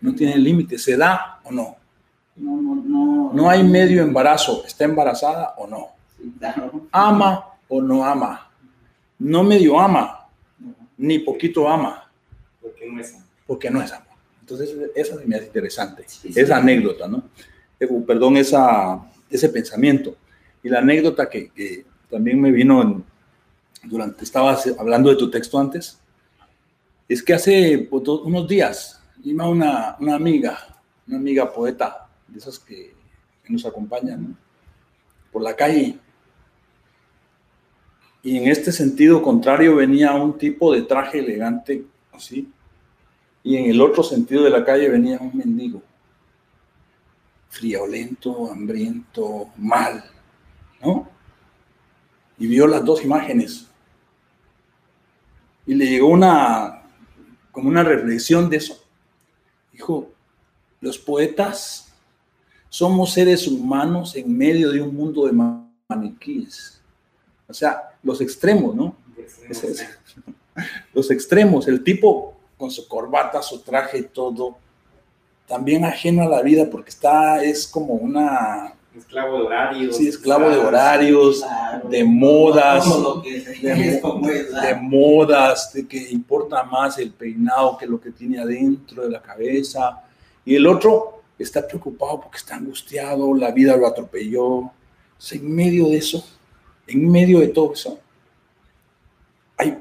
[0.00, 1.76] No, tiene límite, se da o no.
[2.36, 3.30] No, no, no.
[3.34, 5.88] No hay medio embarazo, está embarazada o no.
[6.92, 8.50] Ama o no ama.
[9.18, 10.26] No medio ama,
[10.58, 10.74] No.
[10.96, 12.08] ni poquito ama,
[12.62, 13.14] Porque no es
[13.46, 14.06] porque no es amor.
[14.40, 16.40] Entonces, esa se me hace interesante, Sí, sí.
[16.40, 17.22] esa anécdota, ¿no?
[17.80, 20.16] Eh, perdón, esa, ese pensamiento.
[20.62, 23.04] Y la anécdota que, que también me vino en-
[23.84, 25.98] durante, estabas hablando de tu texto antes,
[27.08, 30.58] es que hace pues, unos días iba una, una amiga,
[31.06, 32.96] una amiga poeta, de esas que,
[33.48, 34.36] nos acompañan,
[35.32, 35.98] por la calle.
[38.22, 42.52] Y en este sentido contrario venía un tipo de traje elegante, así,
[43.42, 45.82] y en el otro sentido de la calle venía un mendigo,
[47.48, 50.04] friolento, hambriento, mal,
[50.82, 51.08] ¿no?
[52.38, 53.66] Y vio las dos imágenes.
[55.66, 56.82] Y le llegó una,
[57.50, 58.87] como una reflexión de eso.
[59.78, 60.08] Dijo,
[60.80, 61.86] los poetas
[62.68, 66.80] somos seres humanos en medio de un mundo de ma- maniquíes.
[67.48, 68.96] O sea, los extremos, ¿no?
[69.48, 69.86] Es-
[70.92, 74.58] los extremos, el tipo con su corbata, su traje y todo,
[75.46, 79.96] también ajeno a la vida porque está, es como una, Esclavo de horarios.
[79.96, 81.88] sí, esclavo de horarios, Claro.
[81.88, 83.48] de modas, Todo lo que de, es
[84.02, 84.02] es,
[84.62, 89.22] de modas, de que importa más el peinado que lo que tiene adentro de la
[89.22, 90.00] cabeza.
[90.44, 94.44] Y el otro está preocupado porque está angustiado, la vida lo atropelló.
[94.46, 94.72] O
[95.16, 96.24] sea, en medio de eso,
[96.86, 98.00] en medio de todo eso,
[99.56, 99.78] hay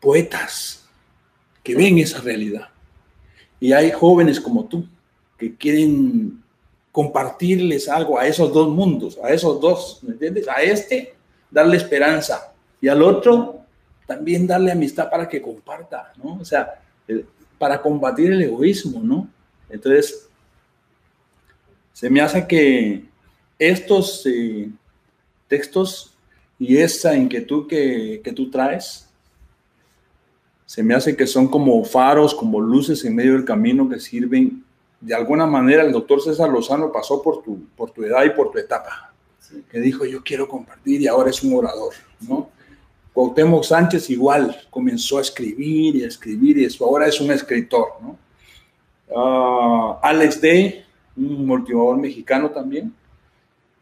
[0.00, 0.88] poetas
[1.62, 2.68] que ven esa realidad.
[3.60, 4.86] Y hay jóvenes como tú
[5.36, 6.39] que quieren
[6.92, 10.48] compartirles algo a esos dos mundos, a esos dos, ¿me entiendes?
[10.48, 11.14] A este
[11.50, 13.60] darle esperanza y al otro
[14.06, 16.38] también darle amistad para que comparta, ¿no?
[16.40, 16.80] O sea,
[17.58, 19.28] para combatir el egoísmo, ¿no?
[19.68, 20.28] Entonces,
[21.92, 23.04] se me hace que
[23.58, 24.68] estos eh,
[25.46, 26.14] textos
[26.58, 29.08] y esa inquietud que, que tú traes,
[30.66, 34.64] se me hace que son como faros, como luces en medio del camino que sirven.
[35.00, 38.50] De alguna manera, el doctor César Lozano pasó por tu, por tu edad y por
[38.50, 39.06] tu etapa
[39.38, 39.64] Sí.
[39.70, 42.50] que dijo yo quiero compartir y ahora es un orador, ¿no?
[43.12, 47.88] Cuauhtémoc Sánchez igual comenzó a escribir y a escribir y eso ahora es un escritor,
[48.00, 48.16] ¿no?
[49.16, 50.84] Ah, Alex Day,
[51.16, 52.94] un motivador mexicano también,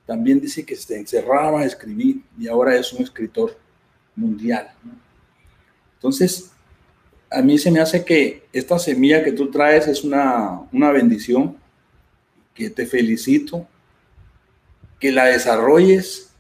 [0.07, 3.59] también dice que se encerraba a escribir y ahora es un escritor
[4.17, 4.93] mundial, ¿no?
[5.97, 6.51] Entonces,
[7.31, 11.57] a mí se me hace que esta semilla que tú traes es una, una bendición,
[12.55, 13.67] que te felicito,
[14.99, 16.31] que la desarrolles,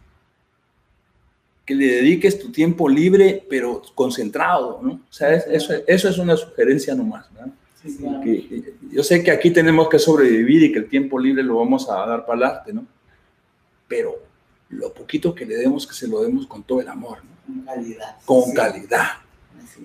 [1.64, 4.92] que le dediques tu tiempo libre, pero concentrado, ¿no?
[4.92, 7.52] O sea, es- eso, eso es una sugerencia nomás, ¿verdad?
[7.82, 8.20] Sí, claro.
[8.22, 11.88] Que, yo sé que aquí tenemos que sobrevivir y que el tiempo libre lo vamos
[11.90, 12.84] a dar para el arte, ¿no?
[13.86, 14.16] Pero
[14.70, 17.54] lo poquito que le demos, que se lo demos con todo el amor, ¿no?
[17.54, 18.16] Con calidad.
[18.24, 18.54] Con Sí.
[18.54, 19.06] calidad.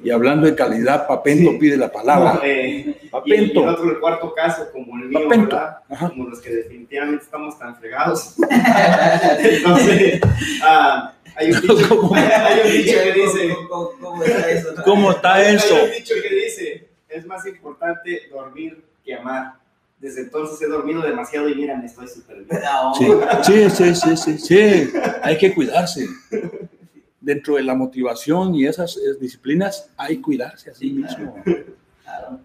[0.03, 1.57] Y hablando de calidad, Papento Sí.
[1.59, 2.39] pide la palabra.
[2.43, 3.63] Eh, y, y Papento.
[3.63, 5.55] otro, el cuarto caso, como el mío, Papento.
[5.55, 5.77] ¿verdad?
[5.89, 6.09] Ajá.
[6.09, 8.35] Como los que definitivamente estamos tan fregados.
[9.39, 10.21] Entonces,
[10.63, 12.15] ah, hay, un dicho, ¿Cómo?
[12.15, 14.69] hay un dicho que dice, ¿Cómo, cómo- cómo está eso?
[14.83, 15.75] ¿Cómo está eso?
[15.75, 19.53] hay un dicho que dice, es más importante dormir que amar.
[19.99, 22.59] Desde entonces he dormido demasiado y mira, me estoy súper bien.
[23.43, 24.91] Sí, sí, sí, sí, sí.
[25.21, 26.05] Hay que cuidarse.
[27.23, 31.41] Dentro de la motivación y esas disciplinas, hay que cuidarse a sí mismo.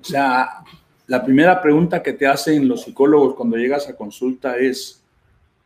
[0.01, 0.63] O sea,
[1.09, 5.03] la primera pregunta que te hacen los psicólogos cuando llegas a consulta es,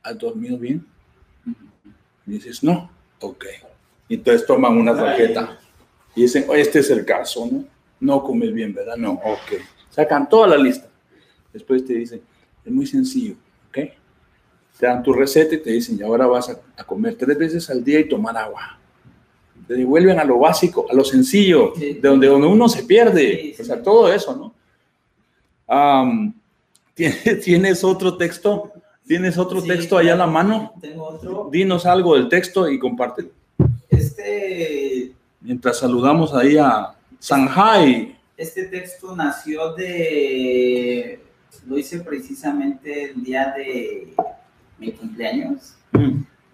[0.02, 0.86] ¿has dormido bien?
[2.26, 3.44] Y dices, no, ok.
[4.08, 5.58] Y entonces toman una tarjeta
[6.14, 7.64] y dicen, "Oye, este es el caso, ¿no?
[8.00, 8.96] No comes bien, ¿verdad?
[8.96, 9.60] No, ok.
[9.90, 10.88] Sacan toda la lista.
[11.52, 12.22] Después te dicen,
[12.64, 13.34] es muy sencillo,
[13.68, 13.78] ¿ok?
[14.78, 17.68] Te dan tu receta y te dicen, y ahora vas a, a comer tres veces
[17.68, 18.78] al día y tomar agua.
[19.72, 21.94] Te devuelven a lo básico, a lo sencillo, Sí.
[21.94, 23.40] de donde, donde uno se pierde.
[23.40, 23.62] Sí, sí.
[23.62, 24.52] O sea, todo eso, ¿no?
[26.94, 28.70] ¿tienes, ¿Tienes otro texto?
[29.06, 30.74] ¿Tienes otro texto allá a la mano?
[30.78, 31.48] Tengo otro.
[31.50, 33.30] Dinos algo del texto y compártelo.
[33.88, 38.14] Este, Mientras saludamos ahí a Shanghai.
[38.36, 41.18] este texto nació de.
[41.66, 44.12] Lo hice precisamente el día de
[44.78, 45.74] mi cumpleaños.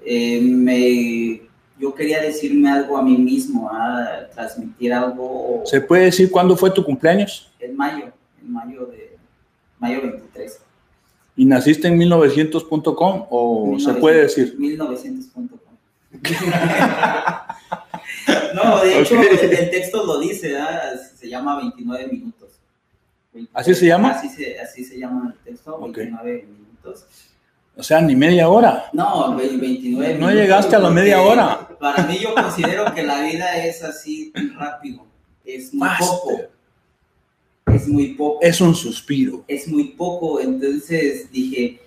[0.05, 1.48] Eh, me,
[1.79, 6.71] yo quería decirme algo a mí mismo, a transmitir algo ¿Se puede decir cuándo fue
[6.71, 7.51] tu cumpleaños?
[7.61, 8.07] en mayo,
[8.41, 9.17] en mayo de
[9.79, 10.61] mayo 23.
[11.37, 14.57] ¿Y naciste en 1900.com o se 1900, puede decir?
[14.59, 15.59] 1900.com.
[18.55, 19.25] no, de hecho, Ok.
[19.43, 20.95] el, texto lo dice, ¿ah?
[21.15, 22.49] se llama 29 minutos.
[23.53, 24.11] ¿Así se llama?
[24.11, 25.97] Así se, así se llama el texto, Ok.
[25.99, 27.05] 29 minutos.
[27.79, 28.91] O sea, ni media hora.
[28.93, 31.69] No, ve- 29 No llegaste a la media hora.
[31.79, 35.07] Para mí yo considero que la vida es así rápido.
[35.45, 36.33] Es muy poco.
[37.67, 38.39] Es muy poco.
[38.43, 39.45] Es un suspiro.
[39.47, 40.41] es muy poco.
[40.41, 41.81] Entonces dije,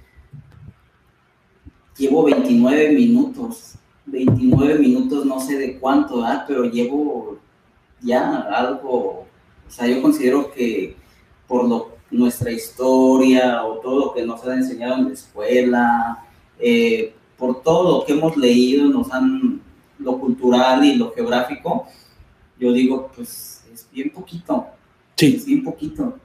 [1.97, 3.73] llevo 29 minutos.
[4.05, 6.43] 29 minutos, no sé de cuánto, ¿ah?
[6.47, 7.37] pero llevo
[8.01, 9.25] ya algo.
[9.67, 10.95] O sea, yo considero que
[11.47, 16.25] por lo, nuestra historia o todo lo que nos han enseñado en la escuela,
[16.59, 19.61] eh, por todo lo que hemos leído, nos han
[19.99, 21.85] lo cultural y lo geográfico,
[22.59, 24.65] yo digo, pues es bien poquito,
[25.15, 25.35] Sí.
[25.37, 26.17] es bien poquito.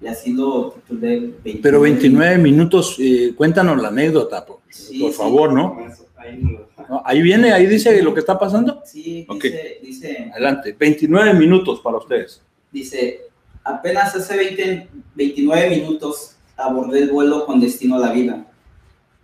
[0.00, 1.18] Y así lo titulé.
[1.20, 5.16] 29 Pero 29 minutos, eh, cuéntanos la anécdota, por, Sí, por sí.
[5.18, 5.78] favor, ¿no?
[6.16, 7.02] Ahí lo- ¿No?
[7.04, 8.82] Ahí viene, ahí dice lo que está pasando.
[8.84, 12.42] Sí, dice, dice, Adelante, 29 minutos para ustedes.
[12.70, 13.20] dice,
[13.64, 18.46] apenas hace 20, 29 minutos abordé el vuelo con destino a la vida,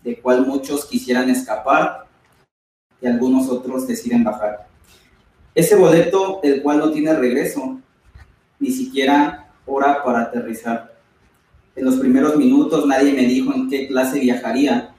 [0.02, 2.06] de cual muchos quisieran escapar
[3.00, 4.66] y algunos otros deciden bajar.
[5.54, 7.78] Ese boleto, el cual no tiene regreso,
[8.58, 10.98] ni siquiera hora para aterrizar.
[11.76, 14.94] En los primeros minutos nadie me dijo en qué clase viajaría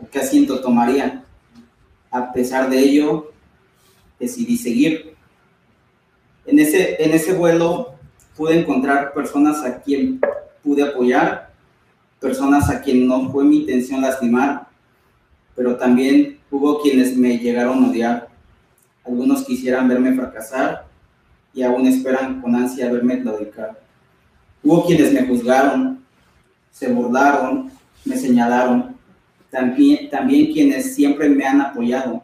[0.00, 1.24] o qué asiento tomaría.
[2.10, 3.32] A pesar de ello,
[4.18, 5.14] decidí seguir.
[6.46, 7.93] En ese, en ese vuelo
[8.36, 10.20] pude encontrar personas a quien
[10.62, 11.50] pude apoyar,
[12.20, 14.68] personas a quien no fue mi intención lastimar,
[15.54, 18.28] pero también hubo quienes me llegaron a odiar.
[19.04, 20.86] Algunos quisieran verme fracasar
[21.52, 23.78] y aún esperan con ansia verme claudicar.
[24.62, 26.02] Hubo quienes me juzgaron,
[26.70, 27.70] se burlaron,
[28.04, 28.96] me señalaron.
[29.50, 32.22] También, también quienes siempre me han apoyado,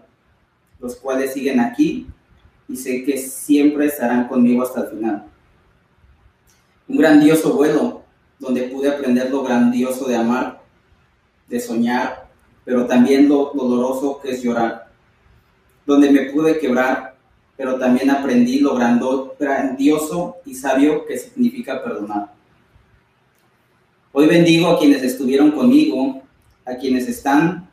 [0.81, 2.09] los cuales siguen aquí
[2.69, 5.25] y sé que siempre estarán conmigo hasta el final.
[6.91, 8.03] Un grandioso vuelo
[8.41, 10.61] donde pude aprender lo grandioso de amar,
[11.47, 12.27] de soñar,
[12.65, 14.89] pero también lo doloroso que es llorar.
[15.87, 17.15] Donde me pude quebrar,
[17.57, 22.33] pero también aprendí lo grandioso y sabio que significa perdonar.
[24.13, 26.23] Hoy bendigo a quienes estuvieron conmigo,
[26.65, 27.69] a quienes están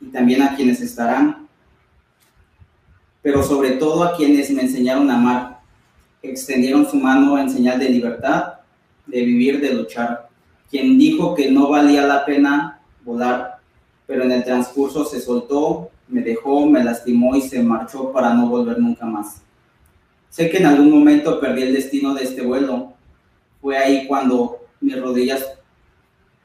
[0.00, 1.40] y también a quienes estarán
[3.22, 5.60] pero sobre todo a quienes me enseñaron a amar,
[6.22, 8.59] extendieron su mano en señal de libertad,
[9.10, 10.28] de vivir, de luchar.
[10.70, 13.58] Quien dijo que no valía la pena volar,
[14.06, 18.48] pero en el transcurso se soltó, me dejó, me lastimó y se marchó para no
[18.48, 19.42] volver nunca más.
[20.28, 22.92] Sé que en algún momento perdí el destino de este vuelo.
[23.60, 25.44] Fue ahí cuando mis rodillas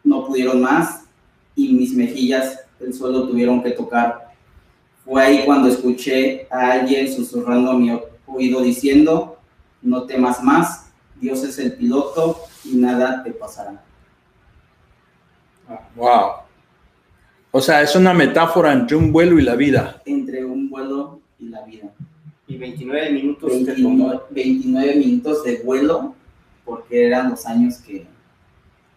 [0.04, 1.04] no pudieron más
[1.56, 4.34] y mis mejillas el suelo tuvieron que tocar.
[5.04, 9.38] Fue ahí cuando escuché a alguien susurrando a mi oído diciendo,
[9.82, 10.88] no temas más,
[11.22, 13.82] Dios es el piloto y nada te pasará.
[15.96, 16.32] Wow.
[17.52, 20.02] O sea, es una metáfora entre un vuelo y la vida.
[20.06, 21.90] Entre un vuelo y la vida.
[22.48, 24.22] Y 29 minutos te 29, tomó.
[24.30, 26.16] 29 minutos de vuelo,
[26.64, 28.06] porque eran los años que,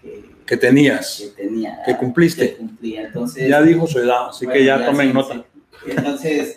[0.03, 1.79] que, Que que tenías, tenía.
[1.87, 2.51] que cumpliste.
[2.51, 3.07] que cumplía.
[3.07, 5.35] Entonces, Ya dijo su edad, así que ya ya tomen sí, nota.
[5.35, 5.91] sí.
[5.91, 6.57] Entonces,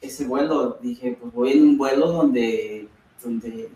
[0.00, 2.88] ese vuelo, dije, pues voy en un vuelo donde,
[3.22, 3.68] donde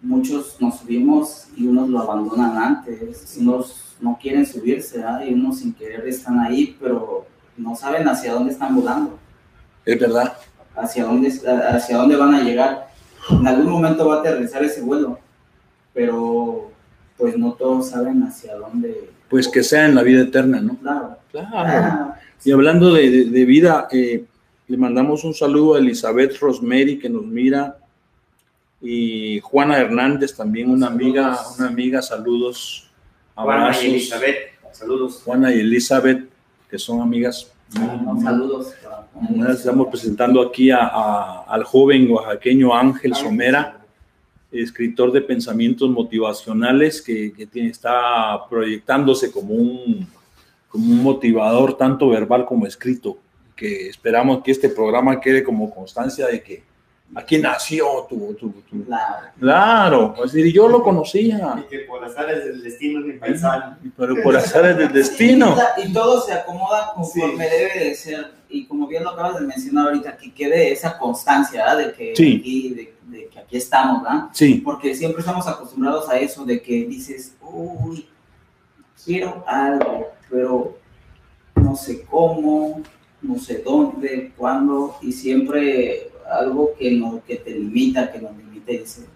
[0.00, 5.74] muchos nos subimos y unos lo abandonan antes, unos no quieren subirse, y unos sin
[5.74, 7.26] querer están ahí, pero
[7.56, 9.18] no saben hacia dónde están volando.
[9.84, 10.34] Es verdad.
[10.76, 12.88] Hacia dónde, hacia dónde van a llegar.
[13.30, 15.18] En algún momento va a aterrizar ese vuelo,
[15.92, 16.70] pero
[17.16, 19.10] pues no todos saben hacia dónde.
[19.28, 20.76] Pues que sea en la vida eterna, ¿no?
[20.76, 21.16] Claro.
[21.30, 21.48] Claro.
[21.52, 24.24] Ah, y hablando de, de, vida, eh,
[24.68, 27.76] le mandamos un saludo a Elizabeth Rosemary que nos mira
[28.80, 32.88] y Juana Hernández también una amiga, una amiga, saludos.
[33.34, 34.36] Juana y Elizabeth,
[34.72, 35.22] saludos.
[35.24, 36.28] Juana y Elizabeth,
[36.70, 37.50] que son amigas.
[38.22, 38.74] saludos.
[39.50, 43.80] Estamos presentando aquí a, al joven oaxaqueño Ángel Somera,
[44.52, 50.06] escritor de pensamientos motivacionales que, que tiene, está proyectándose como un,
[50.68, 53.18] como un motivador tanto verbal como escrito,
[53.56, 56.67] que esperamos que este programa quede como constancia de que
[57.14, 58.34] aquí nació tu...
[58.34, 58.52] tu,
[58.84, 59.26] claro.
[59.38, 61.56] claro, es decir, yo lo conocía.
[61.58, 63.78] Y que por azares del destino ni pensar.
[63.96, 65.56] Pero por azares del destino.
[65.76, 68.32] Y, todo se acomoda conforme debe de ser.
[68.48, 72.94] Y como bien lo acabas de mencionar ahorita, que quede esa constancia de que, aquí,
[73.10, 74.28] de, que aquí estamos, ¿verdad?
[74.32, 74.62] Sí.
[74.64, 78.08] Porque siempre estamos acostumbrados a eso de que dices, uy,
[79.04, 80.78] quiero algo, pero
[81.56, 82.82] no sé cómo,
[83.20, 88.72] no sé dónde, cuándo, y siempre algo que, no, que te limita, que nos limita
[88.72, 89.06] y dice,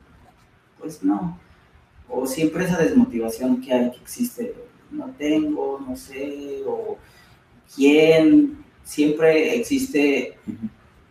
[0.78, 1.38] pues no.
[2.08, 4.54] O siempre esa desmotivación que hay, que existe,
[4.90, 6.98] no tengo, no sé, o
[7.74, 10.36] quién, siempre existe,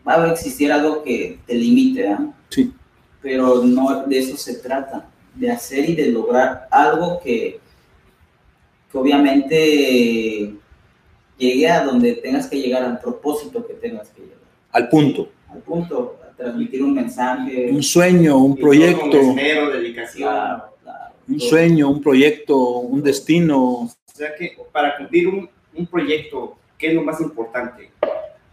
[0.07, 2.33] va a existir algo que te limite, ¿ah?
[2.49, 2.73] Sí.
[3.21, 7.59] Pero no de eso se trata, de hacer y de lograr algo que,
[8.91, 10.53] que obviamente
[11.37, 14.37] llegue a donde tengas que llegar, al propósito que tengas que llegar.
[14.71, 17.69] Al punto al punto, transmitir un mensaje.
[17.71, 19.17] Un sueño, un proyecto.
[19.17, 20.61] esmero, dedicación.
[21.27, 23.61] un sueño, un proyecto, un destino.
[23.61, 27.91] O sea que para cumplir un, un proyecto, ¿qué es lo más importante?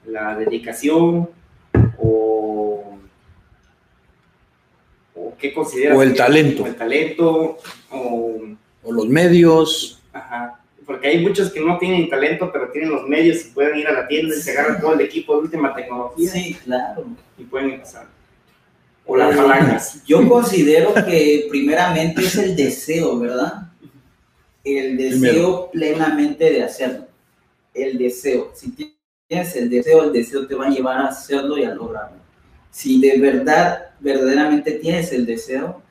[0.07, 1.29] ¿La dedicación
[1.99, 2.99] o,
[5.15, 5.97] o qué consideras?
[5.97, 6.65] O el talento.
[6.65, 7.59] O el talento
[7.91, 8.41] o,
[8.83, 10.03] o los medios.
[10.13, 10.58] Ajá
[10.89, 13.93] porque hay muchos que no tienen talento, pero tienen los medios y pueden ir a
[13.93, 16.31] la tienda y se agarran todo el equipo de última tecnología.
[16.31, 17.05] Sí, claro.
[17.37, 18.07] Y pueden empezar.
[19.05, 20.03] O las palancas.
[20.07, 23.65] Yo considero que primeramente es el deseo, ¿verdad?
[24.65, 27.07] El deseo plenamente de hacerlo.
[27.75, 28.53] El deseo.
[28.55, 28.73] Si
[29.29, 32.17] tienes el deseo, el deseo te va a llevar a hacerlo y a lograrlo.
[32.71, 35.83] Si de verdad, verdaderamente tienes el deseo,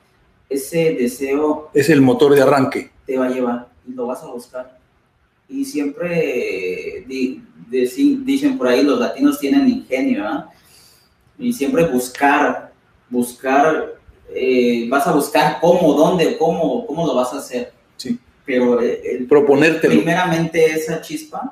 [0.48, 1.70] ese deseo...
[1.72, 2.90] Es el motor de arranque.
[3.06, 4.77] Te va a llevar y lo vas a buscar
[5.48, 7.04] y siempre
[7.68, 10.46] dicen por ahí, los latinos tienen ingenio.
[11.38, 12.72] Y siempre buscar,
[13.08, 13.94] buscar,
[14.34, 17.72] eh, vas a buscar cómo, dónde, cómo, cómo lo vas a hacer.
[17.96, 18.18] Sí.
[18.44, 19.88] Pero el, proponerte.
[19.88, 21.50] Primeramente esa chispa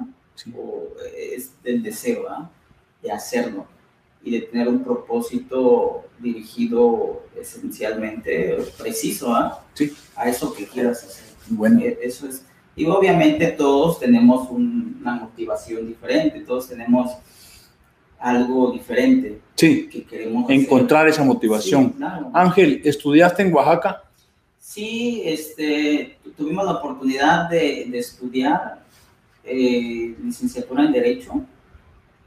[1.16, 2.50] es del deseo, ¿ah?
[3.02, 3.66] De hacerlo
[4.22, 9.64] y de tener un propósito dirigido esencialmente preciso ¿ah?
[9.74, 9.94] sí.
[10.16, 11.24] a eso que quieras hacer.
[11.48, 11.80] Bueno.
[11.82, 12.42] E, eso es
[12.76, 17.12] y obviamente todos tenemos una motivación diferente, todos tenemos
[18.18, 21.94] algo diferente sí, que queremos encontrar esa motivación.
[22.32, 24.02] Ángel, ¿estudiaste en Oaxaca?
[24.58, 28.82] Sí, este, tuvimos la oportunidad de, estudiar
[29.44, 31.32] eh, licenciatura en Derecho.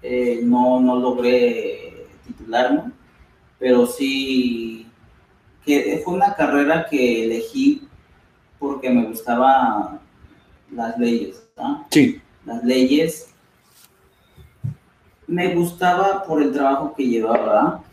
[0.02, 2.92] Eh, no, no logré titularme,
[3.60, 4.88] pero sí
[5.66, 7.84] que fue una carrera que elegí
[8.58, 10.00] porque me gustaba
[10.72, 11.42] las leyes.
[11.90, 12.22] Sí.
[12.46, 13.28] Las leyes.
[15.28, 17.84] Me gustaba por el trabajo que llevaba,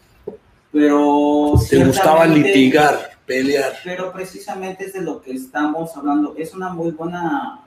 [0.72, 1.52] pero...
[1.68, 3.74] Te gustaba litigar, pelear.
[3.84, 6.34] Pero precisamente es de lo que estamos hablando.
[6.38, 7.60] Es una muy buena...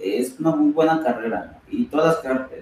[0.00, 2.18] Es una muy buena carrera y todas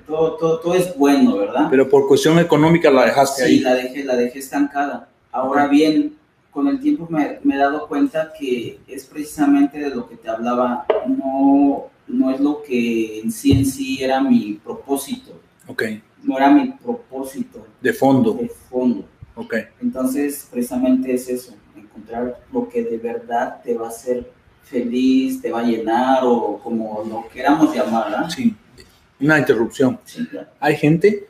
[0.07, 1.69] todo, todo, todo es bueno, ¿verdad?
[1.71, 3.59] Pero por cuestión económica la dejaste ahí.
[3.59, 5.09] Sí, la dejé, la dejé estancada.
[5.33, 6.17] Ahora bien,
[6.51, 10.85] con el tiempo me, he dado cuenta que es precisamente de lo que te hablaba,
[11.07, 15.41] no, no es lo que en sí en sí era mi propósito.
[15.67, 15.85] Ok.
[16.23, 17.67] No era mi propósito.
[17.81, 18.35] De fondo.
[18.35, 19.05] De fondo.
[19.37, 19.55] Ok.
[19.81, 24.31] Entonces, precisamente es eso, encontrar lo que de verdad te va a hacer
[24.65, 28.31] feliz, te va a llenar o como lo queramos llamar.
[28.31, 28.55] Sí.
[29.21, 30.01] Una interrupción.
[30.05, 30.49] Sí, claro.
[30.59, 31.29] Hay gente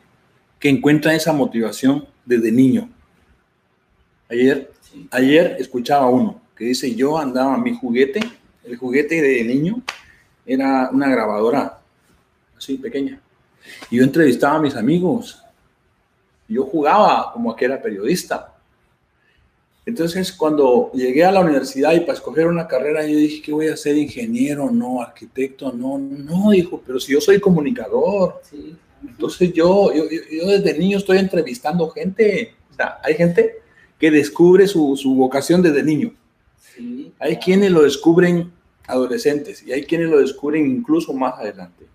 [0.59, 2.89] que encuentra esa motivación desde niño.
[4.29, 4.71] Ayer
[5.11, 8.21] Ayer escuchaba uno que dice, yo andaba, mi juguete,
[8.65, 9.83] el juguete de niño
[10.45, 11.79] era una grabadora
[12.57, 13.21] así pequeña.
[13.91, 15.43] Y yo entrevistaba a mis amigos.
[16.49, 18.55] Yo jugaba como que era periodista.
[19.87, 23.69] Entonces, cuando llegué a la universidad y para escoger una carrera, yo dije que voy
[23.69, 28.41] a ser ingeniero, no, arquitecto, no, no, dijo, pero si yo soy comunicador.
[28.49, 28.77] Sí.
[29.03, 32.55] Entonces, yo, yo, yo- yo desde niño estoy entrevistando gente.
[32.71, 33.57] O sea, hay gente
[34.01, 36.15] que descubre su, su vocación desde niño.
[36.59, 37.13] Sí.
[37.21, 38.51] Hay quienes lo descubren
[38.87, 41.87] adolescentes y hay quienes lo descubren incluso más adelante.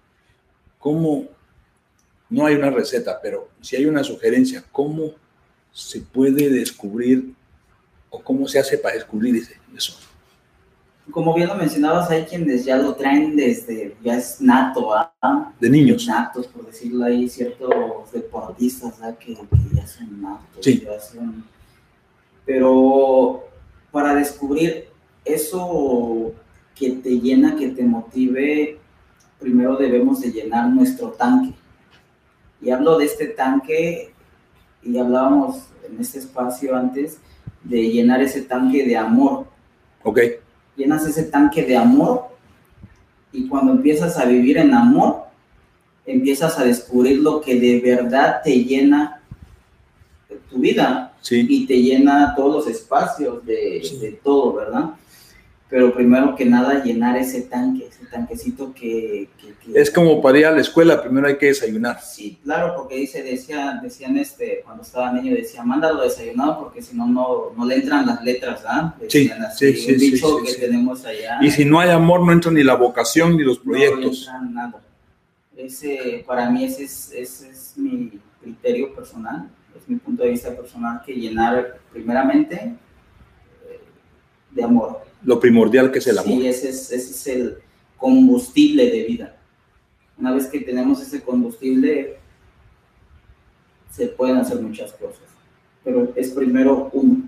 [0.79, 1.25] ¿Cómo?
[2.29, 5.11] No hay una receta, pero si hay una sugerencia, ¿cómo
[5.71, 7.33] se puede descubrir
[8.09, 9.43] o cómo se hace para descubrir
[9.75, 9.97] eso?
[11.11, 15.53] Como bien lo mencionabas, hay quienes ya lo traen desde, ya es nato, ¿ah?
[15.59, 16.07] De niños.
[16.07, 19.17] natos, por decirlo ahí, ciertos deportistas ¿verdad?
[19.19, 20.57] que, que ya son natos.
[20.61, 20.81] Sí.
[20.83, 21.43] ya son-
[22.45, 23.45] Pero
[23.91, 24.87] para descubrir
[25.23, 26.33] eso
[26.75, 28.77] que te llena, que te motive,
[29.39, 31.53] primero debemos de llenar nuestro tanque.
[32.61, 34.13] Y hablo de este tanque,
[34.83, 37.17] y hablábamos en este espacio antes,
[37.63, 39.47] de llenar ese tanque de amor
[40.07, 40.19] Ok,
[40.75, 42.27] llenas ese tanque de amor
[43.31, 45.23] y cuando empiezas a vivir en amor,
[46.05, 49.14] empiezas a descubrir lo que de verdad te llena
[50.55, 51.45] tu vida sí.
[51.49, 53.97] y te llena todos los espacios de, Sí.
[53.99, 54.91] de todo, ¿verdad?
[55.67, 59.27] Pero primero que nada, llenar ese tanque, ese tanquecito que...
[59.37, 61.99] que- que- Es como para ir a la escuela, primero hay que desayunar.
[62.01, 66.95] Sí, claro, porque dice, decía, decían este, cuando estaba niño, decía, mándalo desayunado porque si
[66.95, 67.07] no,
[67.57, 68.95] no, le entran las letras, ¿ah?
[69.09, 70.59] Sí, Decían así, sí, sí, un sí, dicho sí, que sí.
[70.61, 71.39] tenemos allá.
[71.41, 74.29] Y si no hay amor, no entra ni la vocación ni los proyectos.
[74.31, 74.81] No nada.
[75.57, 80.55] Ese, para mí ese es, ese es mi criterio personal, es mi punto de vista
[80.55, 83.79] personal, que llenar primeramente eh,
[84.51, 85.01] de amor.
[85.23, 86.41] Lo primordial que es el amor.
[86.41, 87.57] Sí, ese es, ese es el
[87.97, 89.35] combustible de vida.
[90.17, 92.17] Una vez que tenemos ese combustible,
[93.91, 95.23] se pueden hacer muchas cosas.
[95.83, 97.23] Pero es primero uno.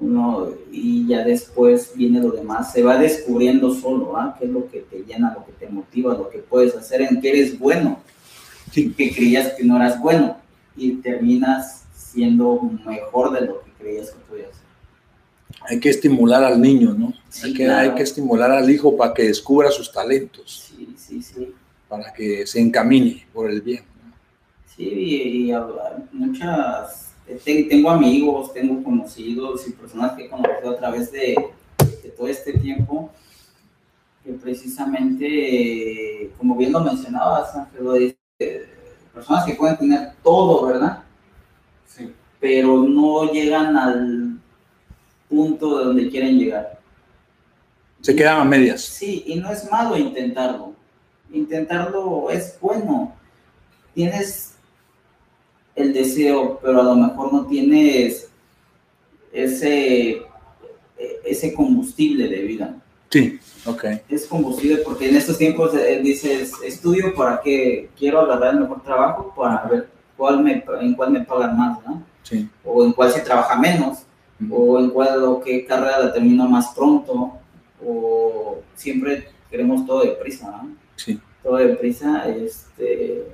[0.00, 2.72] Uno y ya después viene lo demás.
[2.72, 4.36] Se va descubriendo solo, ¿ah?
[4.38, 7.20] ¿Qué es lo que te llena, lo que te motiva, lo que puedes hacer, en
[7.20, 8.00] qué eres bueno?
[8.70, 8.92] Sí.
[8.92, 10.36] Que creías que no eras bueno
[10.78, 14.48] y terminas siendo mejor de lo que creías que podías.
[15.68, 17.12] Hay que estimular al niño, ¿no?
[17.28, 17.90] Sí, hay, que, claro.
[17.90, 21.52] hay que estimular al hijo para que descubra sus talentos, Sí, sí, sí.
[21.88, 23.82] para que se encamine por el bien.
[24.04, 24.12] ¿no?
[24.76, 25.16] Sí, y,
[25.46, 27.12] y hablar- muchas,
[27.44, 31.34] te- tengo amigos, tengo conocidos y personas que he conocido a través de,
[32.02, 33.10] de todo este tiempo,
[34.24, 38.66] que precisamente, como bien lo mencionabas, Ángelo, es, eh,
[39.18, 41.02] personas que pueden tener todo, ¿verdad?
[41.86, 42.12] Sí.
[42.40, 44.38] Pero no llegan al
[45.28, 46.78] punto de donde quieren llegar.
[48.00, 48.80] Se quedan a medias.
[48.80, 50.72] Sí, y no es malo intentarlo.
[51.32, 53.14] Intentarlo es bueno.
[53.92, 54.54] Tienes
[55.74, 58.30] el deseo, pero a lo mejor no tienes
[59.32, 60.22] ese,
[61.24, 62.76] ese combustible de vida.
[63.10, 63.84] Sí, ok.
[64.08, 68.82] Es combustible porque en estos tiempos eh, dices, estudio para que quiero agarrar el mejor
[68.82, 72.02] trabajo para ver cuál me, en cuál me pagan más, ¿no?
[72.22, 72.48] Sí.
[72.64, 74.00] O en cuál se trabaja menos
[74.50, 77.32] o en cuál o qué carrera la termino más pronto,
[77.84, 80.70] o siempre queremos todo deprisa, ¿no?
[80.96, 81.18] sí.
[81.42, 83.24] Todo deprisa, este...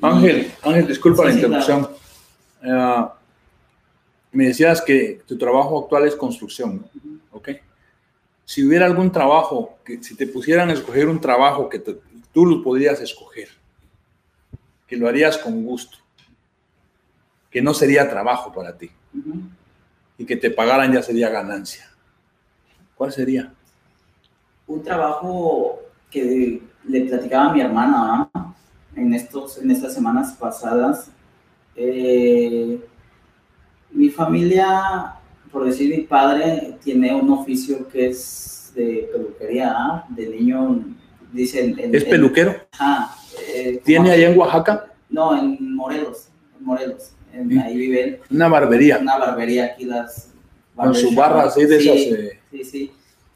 [0.00, 1.88] y- Ángel, Ángel, disculpa Sí, la sí, interrupción.
[2.64, 3.14] Ah,
[4.32, 7.18] me decías que tu trabajo actual es construcción, ¿no?
[7.32, 7.48] ¿ok?
[8.44, 11.98] Si hubiera algún trabajo, que si te pusieran a escoger un trabajo que te-
[12.32, 13.48] tú lo podrías escoger,
[14.86, 15.98] que lo harías con gusto,
[17.50, 18.90] que no sería trabajo para ti
[20.18, 21.90] y que te pagaran ya sería ganancia,
[22.96, 23.52] ¿cuál sería?
[24.66, 25.80] Un trabajo
[26.10, 28.54] que le platicaba a mi hermana ¿ah?
[28.96, 31.10] en, estos, en estas semanas pasadas.
[31.76, 32.78] eh,
[33.90, 35.14] mi familia,
[35.52, 40.06] por decir mi padre, tiene un oficio que es de peluquería, ¿ah?
[40.08, 40.84] de niño,
[41.32, 41.78] dicen...
[41.78, 42.56] en- ¿Es en- peluquero?
[42.72, 43.14] Ajá,
[43.54, 44.86] eh, ¿Tiene allá en Oaxaca?
[45.10, 46.28] No, en Morelos,
[46.58, 47.10] en Morelos.
[47.34, 47.58] En- Sí.
[47.58, 48.20] Ahí vive él.
[48.30, 50.30] Una barbería, Una barbería aquí, las...
[50.74, 52.92] con su barra así de Sí, esas, eh, Sí, sí.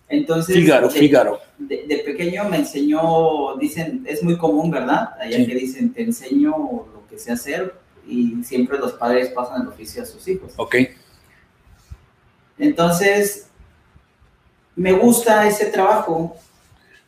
[0.08, 1.38] Entonces, Fígaro, de, Fígaro.
[1.58, 5.10] de- de pequeño me enseñó, dicen, es muy común, ¿verdad?
[5.20, 5.46] Allá Sí.
[5.46, 7.74] que dicen, te enseño lo que sé hacer
[8.06, 10.52] y siempre los padres pasan el oficio a sus hijos.
[10.56, 10.76] Ok,
[12.58, 13.48] Entonces,
[14.74, 16.36] me gusta ese trabajo.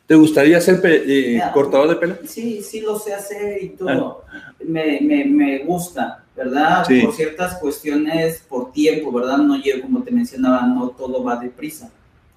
[0.09, 2.15] ¿te gustaría ser eh, cortador de pelo?
[2.25, 4.23] Sí, sí lo sé hacer y todo.
[4.65, 6.83] Me, me, me gusta, ¿verdad?
[6.87, 7.01] Sí.
[7.01, 9.37] Por ciertas cuestiones, por tiempo, ¿verdad?
[9.37, 11.91] No llego, como te mencionaba, no todo va deprisa.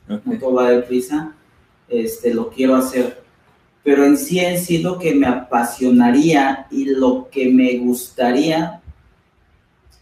[0.07, 0.39] no Ok.
[0.39, 1.33] todo va deprisa,
[1.89, 3.23] este, lo quiero hacer.
[3.83, 8.83] Pero en sí, en sí, lo que me apasionaría y lo que me gustaría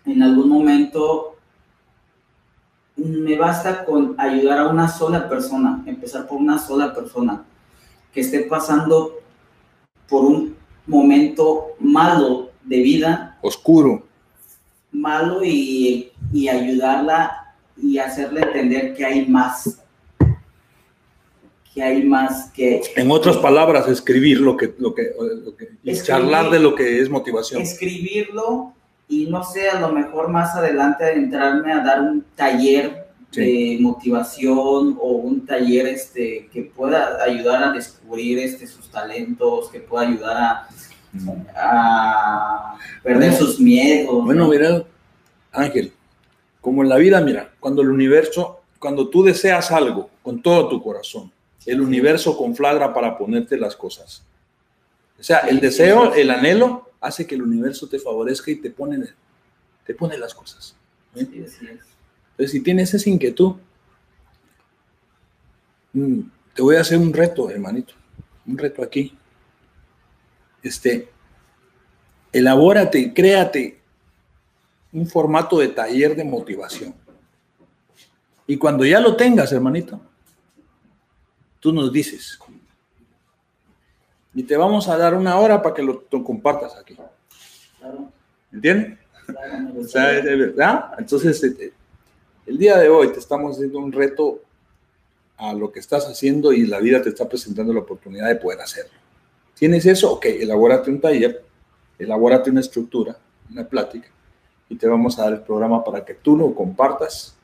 [0.06, 1.36] en algún momento
[3.00, 7.44] me basta con ayudar a una sola persona, empezar por una sola persona
[8.12, 9.20] que esté pasando
[10.08, 13.38] por un momento malo de vida.
[13.40, 14.02] Oscuro.
[14.92, 19.80] Malo y, y ayudarla y hacerle entender que hay más.
[21.72, 22.82] Que hay más que...
[22.96, 24.74] En otras palabras, escribir lo que...
[24.78, 25.12] Lo que,
[25.44, 26.02] lo que Escribir.
[26.02, 27.62] charlar de lo que es motivación.
[27.62, 28.74] escribirlo
[29.10, 34.96] y no sé, a lo mejor más adelante adentrarme a dar un taller de motivación
[35.00, 40.36] o un taller este, que pueda ayudar a descubrir este, sus talentos, que pueda ayudar
[40.36, 40.68] a,
[41.56, 43.36] a perder Bueno.
[43.46, 44.24] sus miedos.
[44.24, 44.50] Bueno, ¿no?
[44.50, 44.82] mira,
[45.52, 45.92] Ángel,
[46.60, 50.82] como en la vida, mira, cuando el universo, cuando tú deseas algo con todo tu
[50.82, 51.30] corazón,
[51.66, 54.24] el universo conflagra para ponerte las cosas.
[55.18, 56.20] O sea, el Sí, deseo, sí, sí.
[56.22, 59.06] el anhelo, hace que el universo te favorezca y te pone,
[59.86, 60.76] te pone las cosas.
[61.14, 61.26] ¿eh?
[61.48, 61.66] Sí.
[61.66, 63.54] Entonces, si tienes esa inquietud,
[65.92, 66.20] mm,
[66.54, 67.94] te voy a hacer un reto, hermanito,
[68.46, 69.16] un reto aquí.
[70.62, 71.08] Este,
[72.32, 73.80] elabórate, créate
[74.92, 76.94] un formato de taller de motivación.
[78.46, 80.00] Y cuando ya lo tengas, hermanito,
[81.60, 82.38] tú nos dices.
[84.34, 86.96] Y te vamos a dar una hora para que lo, lo compartas aquí.
[87.78, 88.10] Claro,
[88.52, 88.98] ¿Entiendes?
[89.26, 90.92] claro, O sea, es verdad.
[90.98, 91.72] Entonces, eh,
[92.46, 94.40] el día de hoy te estamos haciendo un reto
[95.36, 98.60] a lo que estás haciendo y la vida te está presentando la oportunidad de poder
[98.60, 98.92] hacerlo.
[99.58, 100.12] ¿Tienes eso?
[100.12, 101.42] Ok, elabórate un taller,
[101.98, 103.16] elabórate una estructura,
[103.50, 104.08] una plática,
[104.68, 107.34] y te vamos a dar el programa para que tú lo compartas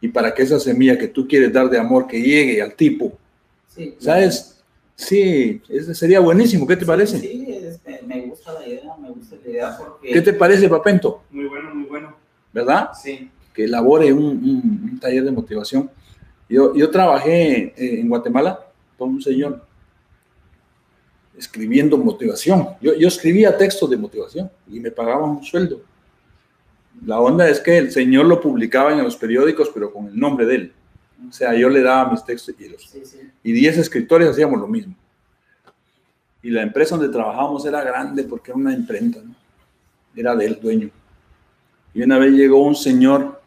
[0.00, 3.12] y para que esa semilla que tú quieres dar de amor que llegue al tipo,
[3.68, 4.59] Sí, ¿sabes?
[5.00, 6.66] Sí, ese sería buenísimo.
[6.66, 7.18] ¿Qué te parece?
[7.18, 10.12] Sí, es- me- me gusta la idea, me gusta la idea porque...
[10.12, 11.22] ¿Qué te parece, Papento?
[11.30, 12.14] Muy bueno, muy bueno.
[12.52, 12.90] ¿Verdad?
[13.00, 13.30] Sí.
[13.54, 15.90] que elabore un, un- un taller de motivación.
[16.48, 18.60] Yo, yo trabajé eh, en Guatemala
[18.98, 19.64] con un señor
[21.36, 22.68] escribiendo motivación.
[22.80, 25.80] Yo, yo escribía textos de motivación y me pagaban un sueldo.
[27.06, 30.44] La onda es que el señor lo publicaba en los periódicos, pero con el nombre
[30.46, 30.72] de él.
[31.30, 33.18] O sea, yo le daba mis textos y, los, Sí, sí.
[33.44, 34.96] y 10 escritores hacíamos lo mismo.
[36.42, 39.32] Y la empresa donde trabajábamos era grande porque era una imprenta, ¿no?
[40.16, 40.90] Era del dueño.
[41.94, 43.40] Y una vez llegó un señor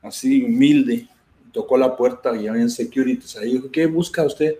[0.00, 1.08] así humilde,
[1.50, 3.54] tocó la puerta y había securities ahí.
[3.54, 4.54] Dijo, ¿qué busca usted?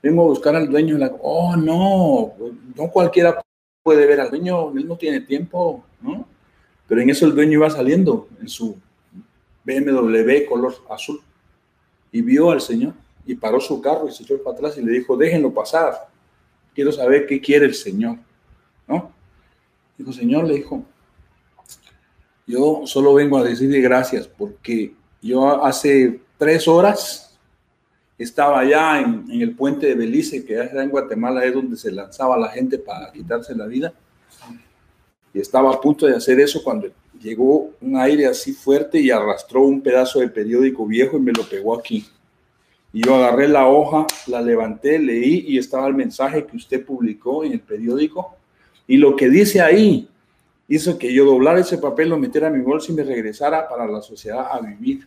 [0.00, 0.96] Vengo a buscar al dueño.
[0.98, 1.12] La...
[1.20, 2.32] Oh, no,
[2.76, 3.42] no cualquiera
[3.82, 6.28] puede ver al dueño, él no tiene tiempo, ¿no?
[6.86, 8.76] Pero en eso el dueño iba saliendo en su
[9.64, 11.20] BMW color azul
[12.16, 12.94] y vio al señor
[13.26, 16.08] y paró su carro y se echó para atrás y le dijo, déjenlo pasar,
[16.74, 18.16] quiero saber qué quiere el señor,
[18.88, 19.12] ¿no?
[19.98, 20.82] Dijo, señor, le dijo,
[22.46, 27.38] yo solo vengo a decirle gracias porque yo hace tres horas
[28.16, 32.38] estaba allá en, el puente de Belice, que era en Guatemala, es donde se lanzaba
[32.38, 33.92] la gente para quitarse la vida.
[35.34, 36.88] Y estaba a punto de hacer eso cuando
[37.20, 41.48] llegó un aire así fuerte y arrastró un pedazo de periódico viejo y me lo
[41.48, 42.06] pegó aquí.
[42.92, 47.44] Y yo agarré la hoja, la levanté, leí y estaba el mensaje que usted publicó
[47.44, 48.36] en el periódico.
[48.86, 50.08] Y lo que dice ahí
[50.68, 53.86] hizo que yo doblara ese papel, lo metiera en mi bolsa y me regresara para
[53.86, 55.06] la sociedad a vivir.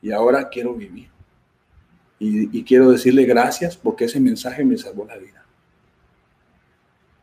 [0.00, 1.08] Y ahora quiero vivir.
[2.18, 5.44] Y, y quiero decirle gracias porque ese mensaje me salvó la vida.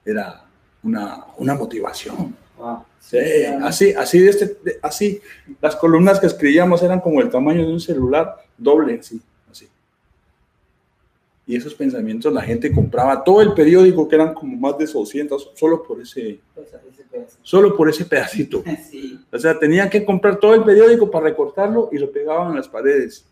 [0.06, 0.46] Era
[0.84, 2.36] una, una motivación.
[2.64, 2.86] Wow.
[3.02, 3.18] Sí,
[3.62, 5.20] así, así, de este, de- así,
[5.62, 9.68] las columnas que escribíamos eran como el tamaño de un celular, doble, así, así.
[11.46, 15.52] Y esos pensamientos la gente compraba todo el periódico, que eran como más de 200,
[15.56, 17.04] solo por ese, Pues, ese
[17.42, 18.64] solo por ese pedacito.
[18.90, 22.56] Sí, O sea, tenían que comprar todo el periódico para recortarlo y lo pegaban en
[22.58, 23.26] las paredes.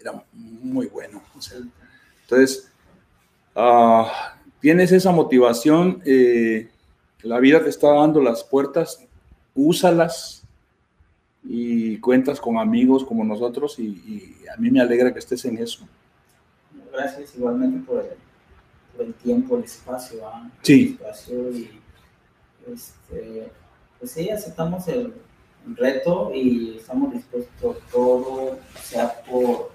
[0.00, 1.22] Era muy bueno.
[1.36, 1.58] o sea,
[2.22, 2.72] entonces,
[3.54, 6.70] ah, tienes esa motivación, eh,
[7.22, 9.04] la vida te está dando las puertas,
[9.54, 10.42] úsalas
[11.44, 15.58] y cuentas con amigos como nosotros y, y a mí me alegra que estés en
[15.58, 15.86] eso.
[16.92, 18.10] gracias igualmente por el,
[18.96, 20.26] por el tiempo, el espacio.
[20.26, 20.50] ¿ah?
[20.62, 20.98] Sí.
[21.00, 21.70] El espacio y,
[22.72, 23.50] este,
[23.98, 25.14] pues sí, aceptamos el,
[25.66, 29.72] el reto y estamos dispuestos a todo, sea por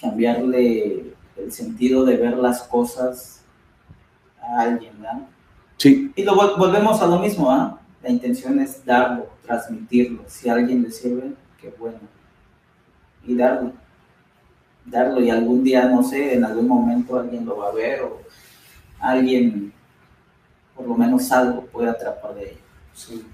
[0.00, 3.42] cambiarle el sentido de ver las cosas
[4.40, 5.26] a alguien, ¿verdad?
[5.76, 7.78] Sí, Y lo vol- volvemos a lo mismo, ¿ah?
[8.02, 10.22] La intención es darlo, transmitirlo.
[10.26, 11.98] Si a alguien le sirve, qué bueno.
[13.26, 13.72] Y darlo.
[14.84, 18.20] Darlo y algún día, no sé, en algún momento alguien lo va a ver o
[19.00, 19.72] alguien,
[20.76, 22.60] por lo menos algo, puede atrapar de ello.
[22.94, 23.24] Sí.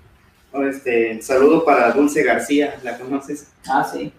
[0.52, 3.52] Oh, Este, saludo para Dulce García, ¿la conoces?
[3.68, 4.12] Ah, sí,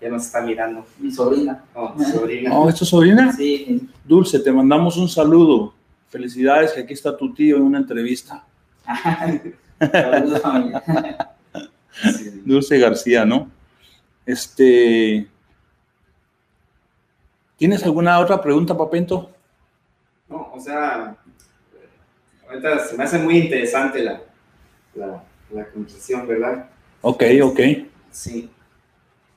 [0.00, 0.84] Ya nos está mirando.
[0.98, 1.62] mi sobrina.
[1.74, 2.50] Oh, sobrina.
[2.54, 3.32] Oh, ¿es tu sobrina?
[3.32, 5.74] Sí, Dulce, te mandamos un saludo.
[6.10, 8.44] Felicidades que aquí está tu tío en una entrevista.
[12.02, 12.42] Sí.
[12.44, 13.50] Dulce García, ¿no?
[14.26, 15.26] Este.
[17.56, 19.30] ¿Tienes alguna otra pregunta, Papento?
[20.28, 21.16] No, o sea,
[22.48, 24.20] ahorita se me hace muy interesante la,
[24.94, 26.70] la, la conversación, ¿verdad?
[27.02, 27.60] Ok, ok.
[28.10, 28.50] Sí.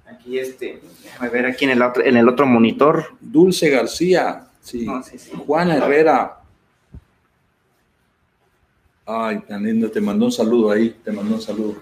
[0.05, 3.15] Aquí este, déjame ver aquí en el otro, en el otro monitor.
[3.19, 4.85] Dulce García, sí.
[4.85, 5.31] No, sí, sí.
[5.45, 6.39] Juana Herrera.
[9.05, 11.75] Ay, tan lindo, te mandó un saludo ahí, te mandó un saludo.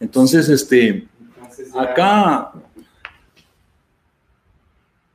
[0.00, 1.06] Entonces, este,
[1.78, 2.52] acá,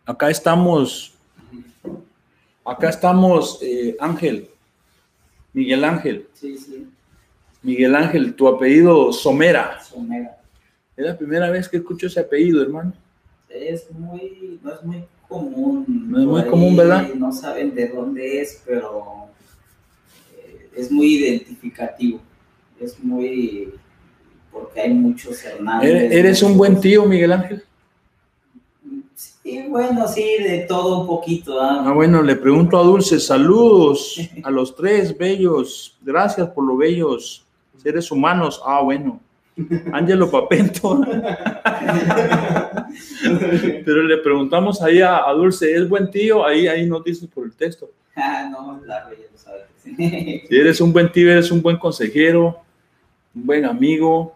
[0.05, 1.13] acá estamos,
[2.63, 4.49] acá estamos, eh, Ángel,
[5.53, 6.87] Miguel Ángel, Sí, sí,
[7.61, 9.79] Miguel Ángel, tu apellido Somera.
[9.83, 10.37] Somera.
[10.95, 12.93] Es la primera vez que escucho ese apellido, hermano.
[13.49, 15.85] Es muy, no es muy común.
[16.09, 17.13] No es muy común, ¿verdad?
[17.13, 19.27] No saben de dónde es, pero
[20.75, 22.19] es muy identificativo.
[22.79, 23.73] Es muy,
[24.51, 26.11] porque hay muchos Hernández.
[26.11, 27.63] ¿Eres, un buen tío, Miguel Ángel?
[29.13, 31.61] Sí, bueno, sí, de todo un poquito.
[31.61, 31.83] ¿ah?
[31.85, 37.45] Ah, bueno, le pregunto a Dulce, saludos a los tres bellos, gracias por los bellos
[37.77, 38.61] seres humanos.
[38.65, 39.19] Ah, bueno,
[39.91, 41.01] Ángelo Papento.
[43.85, 46.45] Pero le preguntamos ahí a, a Dulce, ¿es buen tío?
[46.45, 47.91] Ahí, ahí nos dices por el texto.
[48.15, 49.65] Ah, no, la lo sabe.
[49.83, 50.43] sí.
[50.49, 52.59] Si eres un buen tío, eres un buen consejero,
[53.33, 54.35] un buen amigo.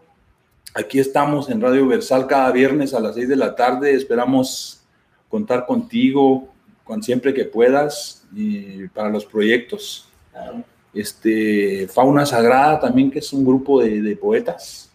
[0.74, 3.94] Aquí estamos en Radio Versal cada viernes a las 6 de la tarde.
[3.94, 4.82] Esperamos
[5.28, 6.48] contar contigo
[6.84, 10.08] con siempre que puedas y para los proyectos.
[10.32, 10.62] Claro.
[10.94, 14.90] Este, Fauna Sagrada también, que es un grupo de, de poetas,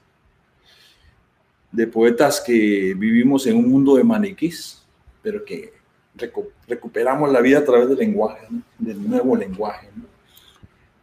[1.72, 4.84] de poetas que vivimos en un mundo de maniquís,
[5.22, 5.74] pero que
[6.18, 8.62] recu- recuperamos la vida a través del lenguaje, ¿no?
[8.78, 9.88] del nuevo lenguaje.
[9.96, 10.04] ¿no?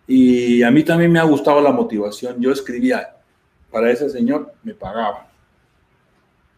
[0.07, 2.41] Y a mí también me ha gustado la motivación.
[2.41, 3.17] Yo escribía,
[3.71, 5.31] para ese señor me pagaba.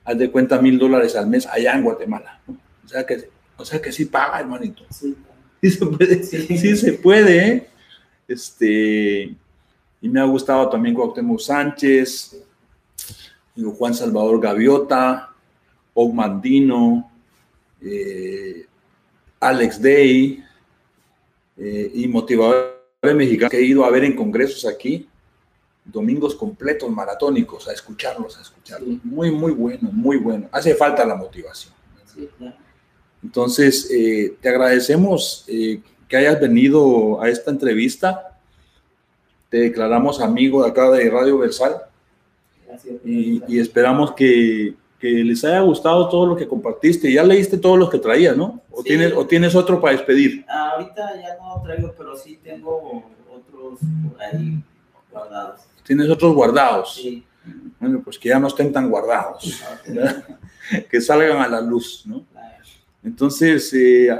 [0.04, 2.40] Haz de cuenta mil dólares al mes allá en Guatemala.
[2.46, 2.56] ¿no?
[2.84, 4.82] O, sea que, o sea que sí paga, hermanito.
[4.90, 5.16] Sí,
[5.62, 6.58] Sí se puede, Sí.
[6.58, 7.66] sí se puede, ¿eh?
[8.26, 9.34] Este,
[10.00, 12.42] y me ha gustado también Cuauhtémoc Sánchez,
[13.60, 15.34] digo, Juan Salvador Gaviota,
[15.94, 17.10] Og Mandino,
[17.80, 18.66] eh,
[19.40, 20.44] Alex Day,
[21.56, 25.08] eh, y motivadores mexicanos que he ido a ver en congresos aquí,
[25.84, 28.88] domingos completos maratónicos, a escucharlos, a escucharlos.
[28.88, 29.00] Sí.
[29.04, 30.48] Muy, muy bueno, muy bueno.
[30.52, 31.74] Hace falta la motivación.
[32.06, 32.56] sí, claro.
[33.22, 38.38] Entonces, eh, te agradecemos eh, que hayas venido a esta entrevista.
[39.50, 41.76] Te declaramos amigo de acá de Radio Versal.
[43.04, 47.12] Y, y esperamos que, que les haya gustado todo lo que compartiste.
[47.12, 48.60] Ya leíste todos los que traías, ¿no?
[48.70, 48.88] ¿O, Sí.
[48.88, 50.44] tienes, ¿O tienes otro para despedir?
[50.48, 53.78] Ahorita ya no traigo, pero sí tengo otros
[54.10, 54.62] por ahí
[55.10, 55.60] guardados.
[55.84, 56.94] ¿Tienes otros guardados?
[56.94, 57.24] Sí.
[57.80, 60.24] Bueno, pues que ya no estén tan guardados, ¿verdad?
[60.90, 62.24] que salgan a la luz, ¿no?
[63.02, 64.10] Entonces, eh,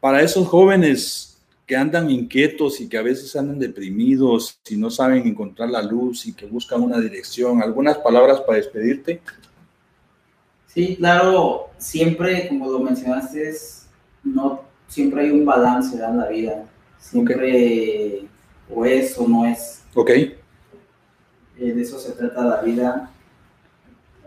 [0.00, 1.33] para esos jóvenes
[1.66, 6.26] que andan inquietos y que a veces andan deprimidos y no saben encontrar la luz
[6.26, 9.20] y que buscan una dirección, algunas palabras para despedirte.
[10.66, 13.86] Sí, claro, siempre, como lo mencionaste, es-
[14.22, 16.64] no, siempre hay un balance en la vida.
[16.98, 18.26] Siempre
[18.74, 19.82] o es o no es.
[19.94, 23.10] Ok, Eh, de eso se trata la vida.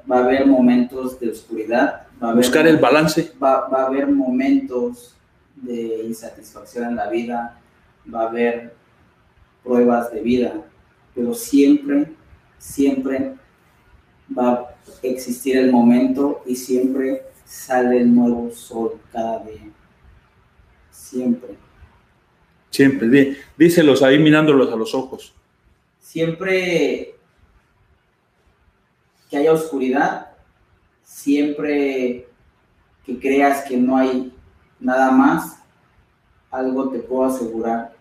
[0.10, 2.08] Va a haber momentos de oscuridad.
[2.24, 3.34] Va a haber buscar el balance.
[3.44, 5.14] va, va a haber momentos
[5.62, 7.60] de insatisfacción en la vida,
[8.14, 8.76] va a haber
[9.64, 10.54] pruebas de vida,
[11.14, 12.14] pero siempre,
[12.58, 13.36] siempre
[14.38, 19.70] va a existir el momento y siempre sale el nuevo sol cada día.
[20.92, 21.56] Siempre.
[22.70, 25.34] Siempre, dí- díselos ahí mirándolos a los ojos.
[26.00, 27.16] Siempre
[29.30, 30.32] que haya oscuridad,
[31.04, 32.28] siempre
[33.06, 34.34] que creas que no hay
[34.80, 35.60] nada más,
[36.52, 37.94] algo te puedo asegurar,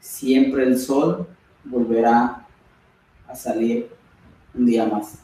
[0.00, 1.26] siempre el sol
[1.64, 2.46] volverá
[3.26, 3.88] a salir
[4.54, 5.18] un día más.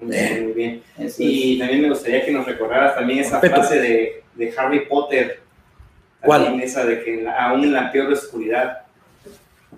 [0.00, 0.82] Muy bien.
[0.98, 3.66] Eso Y también me gustaría que nos recordaras también esa Perfecto.
[3.66, 5.40] frase de, de Harry Potter.
[6.20, 6.60] ¿Cuál?
[6.60, 8.82] Esa de que en la- aún en la peor oscuridad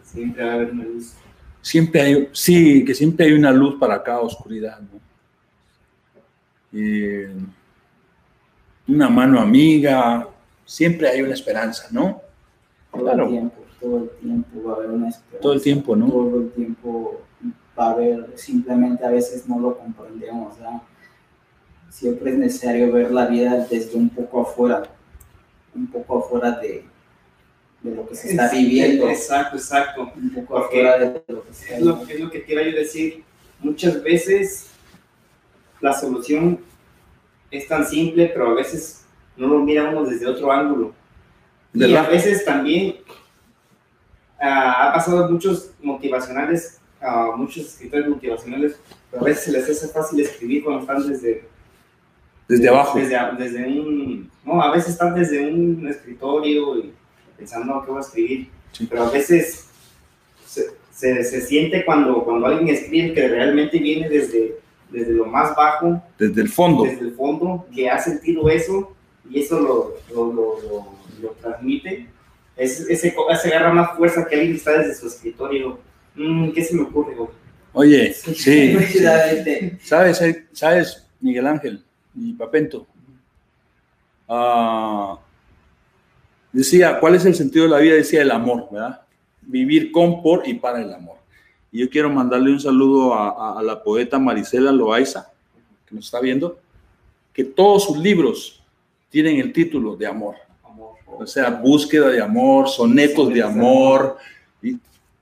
[0.02, 1.14] siempre va a haber una luz.
[1.62, 5.00] Siempre hay, sí, que siempre hay una luz para cada oscuridad, ¿no?
[6.72, 7.28] Eh,
[8.88, 10.28] una mano amiga,
[10.64, 12.20] siempre hay una esperanza, ¿no?
[12.92, 13.24] todo claro.
[13.24, 13.56] el tiempo.
[13.80, 15.40] todo el tiempo va a haber una esperanza.
[15.42, 16.06] Todo el tiempo, ¿no?
[16.08, 17.20] Todo el tiempo
[17.78, 20.82] va a haber, simplemente a veces no lo comprendemos, ¿verdad?
[21.90, 24.82] Siempre es necesario ver la vida desde un poco afuera,
[25.74, 26.84] un poco afuera de,
[27.82, 30.10] de lo que se está Es- viviendo, Exacto, exacto.
[30.16, 32.14] un poco Porque afuera de lo que se está Es lo, viviendo.
[32.14, 33.24] es lo que quiero yo decir.
[33.60, 34.68] Muchas veces
[35.80, 36.60] la solución
[37.50, 39.04] es tan simple, pero a veces
[39.36, 40.92] no lo mira uno desde otro ángulo.
[41.74, 42.10] Y a ¿Verdad?
[42.10, 42.96] veces también
[44.40, 48.78] ah, ha pasado muchos motivacionales, ah, muchos escritores motivacionales,
[49.10, 51.44] pero a veces se les hace fácil escribir cuando están desde,
[52.48, 52.98] Desde abajo.
[52.98, 56.92] Desde, desde un, no, a veces están desde un escritorio y
[57.36, 58.86] pensando qué voy a escribir, Sí.
[58.90, 59.68] pero a veces
[60.44, 64.58] se, se, se siente cuando, cuando alguien escribe que realmente viene desde,
[64.90, 66.84] desde lo más bajo, Desde el fondo.
[66.84, 68.94] desde el fondo, que ha sentido eso
[69.28, 70.32] y eso lo, lo,
[71.20, 72.06] lo, transmite.
[72.56, 75.78] Es, ese, ese agarra más fuerza que alguien que está desde su escritorio.
[76.14, 77.14] Mm, ¿Qué se me ocurre?
[77.14, 77.28] güey?
[77.72, 78.76] Oye, sí.
[79.82, 80.22] ¿Sabes,
[80.52, 81.84] ¿Sabes, Miguel Ángel
[82.14, 82.86] y Papento?
[84.28, 85.18] Ah,
[86.52, 87.94] decía, ¿cuál es el sentido de la vida?
[87.94, 89.02] Decía el amor, ¿verdad?
[89.42, 91.16] Vivir con, por y para el amor.
[91.76, 95.30] Y yo quiero mandarle un saludo a, a- a la poeta Marisela Loaiza,
[95.86, 96.58] que nos está viendo,
[97.34, 98.62] que todos sus libros
[99.10, 100.36] tienen el título de amor.
[100.64, 100.94] Amor.
[101.06, 104.16] O sea, búsqueda de amor, sonetos de amor,
[104.62, 104.78] y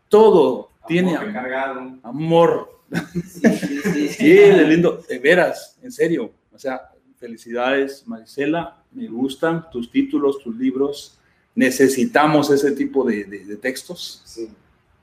[0.09, 1.93] todo tiene Amor am- recargado.
[2.05, 2.81] amor.
[3.13, 4.25] Sí, sí, sí, sí.
[4.69, 6.31] Lindo, de veras, en serio.
[6.55, 6.83] O sea,
[7.19, 11.19] felicidades, Marisela, me gustan tus títulos, tus libros.
[11.57, 14.49] Necesitamos ese tipo de, de- de textos Sí.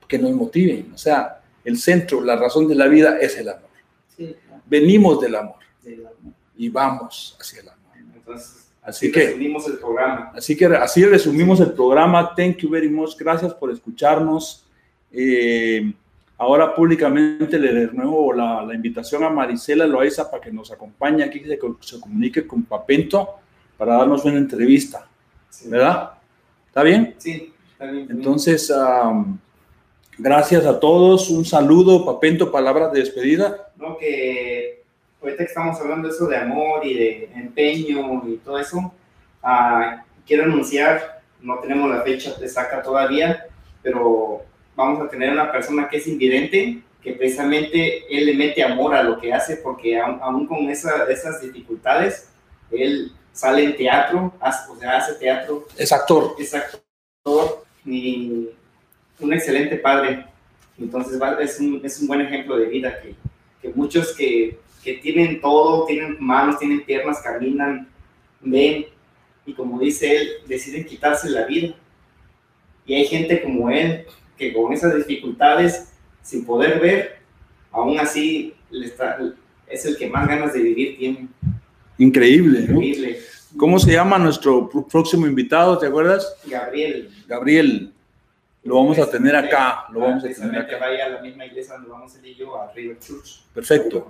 [0.08, 0.90] que nos motiven.
[0.94, 3.68] O sea, el centro, la razón de la vida es el amor.
[4.16, 4.62] Sí, claro.
[4.66, 6.32] Venimos del amor Del amor.
[6.56, 7.80] y vamos hacia el amor.
[8.14, 10.32] Entonces, Así así que- resumimos el programa.
[10.34, 12.34] Así que así resumimos el programa.
[12.34, 13.16] Thank you very much.
[13.16, 14.66] Gracias por escucharnos.
[15.12, 15.92] Eh,
[16.38, 21.40] ahora públicamente le renuevo la, la invitación a Marisela Loaiza para que nos acompañe aquí,
[21.44, 23.28] se, se comunique con Papento
[23.76, 25.06] para darnos una entrevista,
[25.48, 25.68] Sí.
[25.68, 26.14] ¿verdad?
[26.66, 27.14] ¿Está bien?
[27.18, 28.08] Sí, está bien.
[28.10, 29.38] Entonces, am,
[30.22, 31.28] gracias a todos.
[31.30, 33.72] Un saludo, Papento, palabras de despedida.
[33.76, 34.82] No, que
[35.20, 38.92] ahorita que estamos hablando de eso de amor y de empeño y todo eso,
[39.42, 43.46] ah, quiero anunciar, no tenemos la fecha exacta todavía,
[43.82, 44.42] pero
[44.76, 49.02] vamos a tener una persona que es invidente, que precisamente él le mete amor a
[49.02, 52.28] lo que hace, porque aún, aún con esa- esas dificultades,
[52.70, 56.36] él sale en teatro, hace- o sea, hace teatro, Es actor.
[56.38, 58.48] es actor y
[59.20, 60.26] un excelente padre.
[60.78, 63.14] Entonces es un, es un buen ejemplo de vida que,
[63.60, 67.88] que muchos que, que tienen todo, tienen manos, tienen piernas, caminan,
[68.40, 68.86] ven
[69.46, 71.74] y como dice él, deciden quitarse la vida.
[72.86, 74.04] Y hay gente como él
[74.36, 75.92] que con esas dificultades,
[76.22, 77.18] sin poder ver,
[77.70, 79.18] aún así le está-
[79.68, 81.28] es el que más ganas de vivir tiene.
[81.98, 82.74] Increíble, ¿no?
[82.82, 83.18] Increíble.
[83.56, 85.78] ¿Cómo se llama nuestro pr- próximo invitado?
[85.78, 86.34] ¿Te acuerdas?
[86.46, 87.10] Gabriel.
[87.28, 87.91] Gabriel.
[88.64, 89.86] Lo vamos a tener acá.
[89.92, 90.78] Lo vamos a tener acá.
[90.78, 93.42] vaya a la misma iglesia donde vamos él y yo, a River Church.
[93.52, 94.06] Perfecto.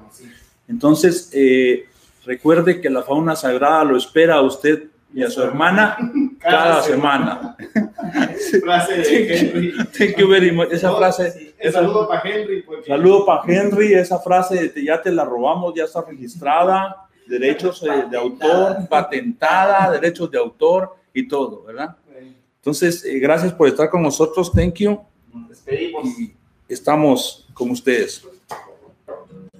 [0.68, 1.86] Entonces, eh,
[2.24, 4.84] recuerde que la fauna sagrada lo espera a usted
[5.14, 5.96] y a su hermana
[6.38, 7.56] cada semana.
[8.62, 9.72] Frase de Henry.
[9.98, 10.70] Thank you very much.
[10.72, 12.62] Esa No, frase, sí, esa- saludo para Henry.
[12.62, 18.04] Porque saludo para Henry, esa frase ya te la robamos, ya está registrada, derechos eh,
[18.10, 21.94] de autor, patentada, derechos de autor y todo, ¿verdad?
[22.62, 25.00] Entonces, eh, gracias por estar con nosotros, thank you,
[25.34, 26.06] Nos despedimos.
[26.16, 26.32] y
[26.68, 28.22] estamos con ustedes.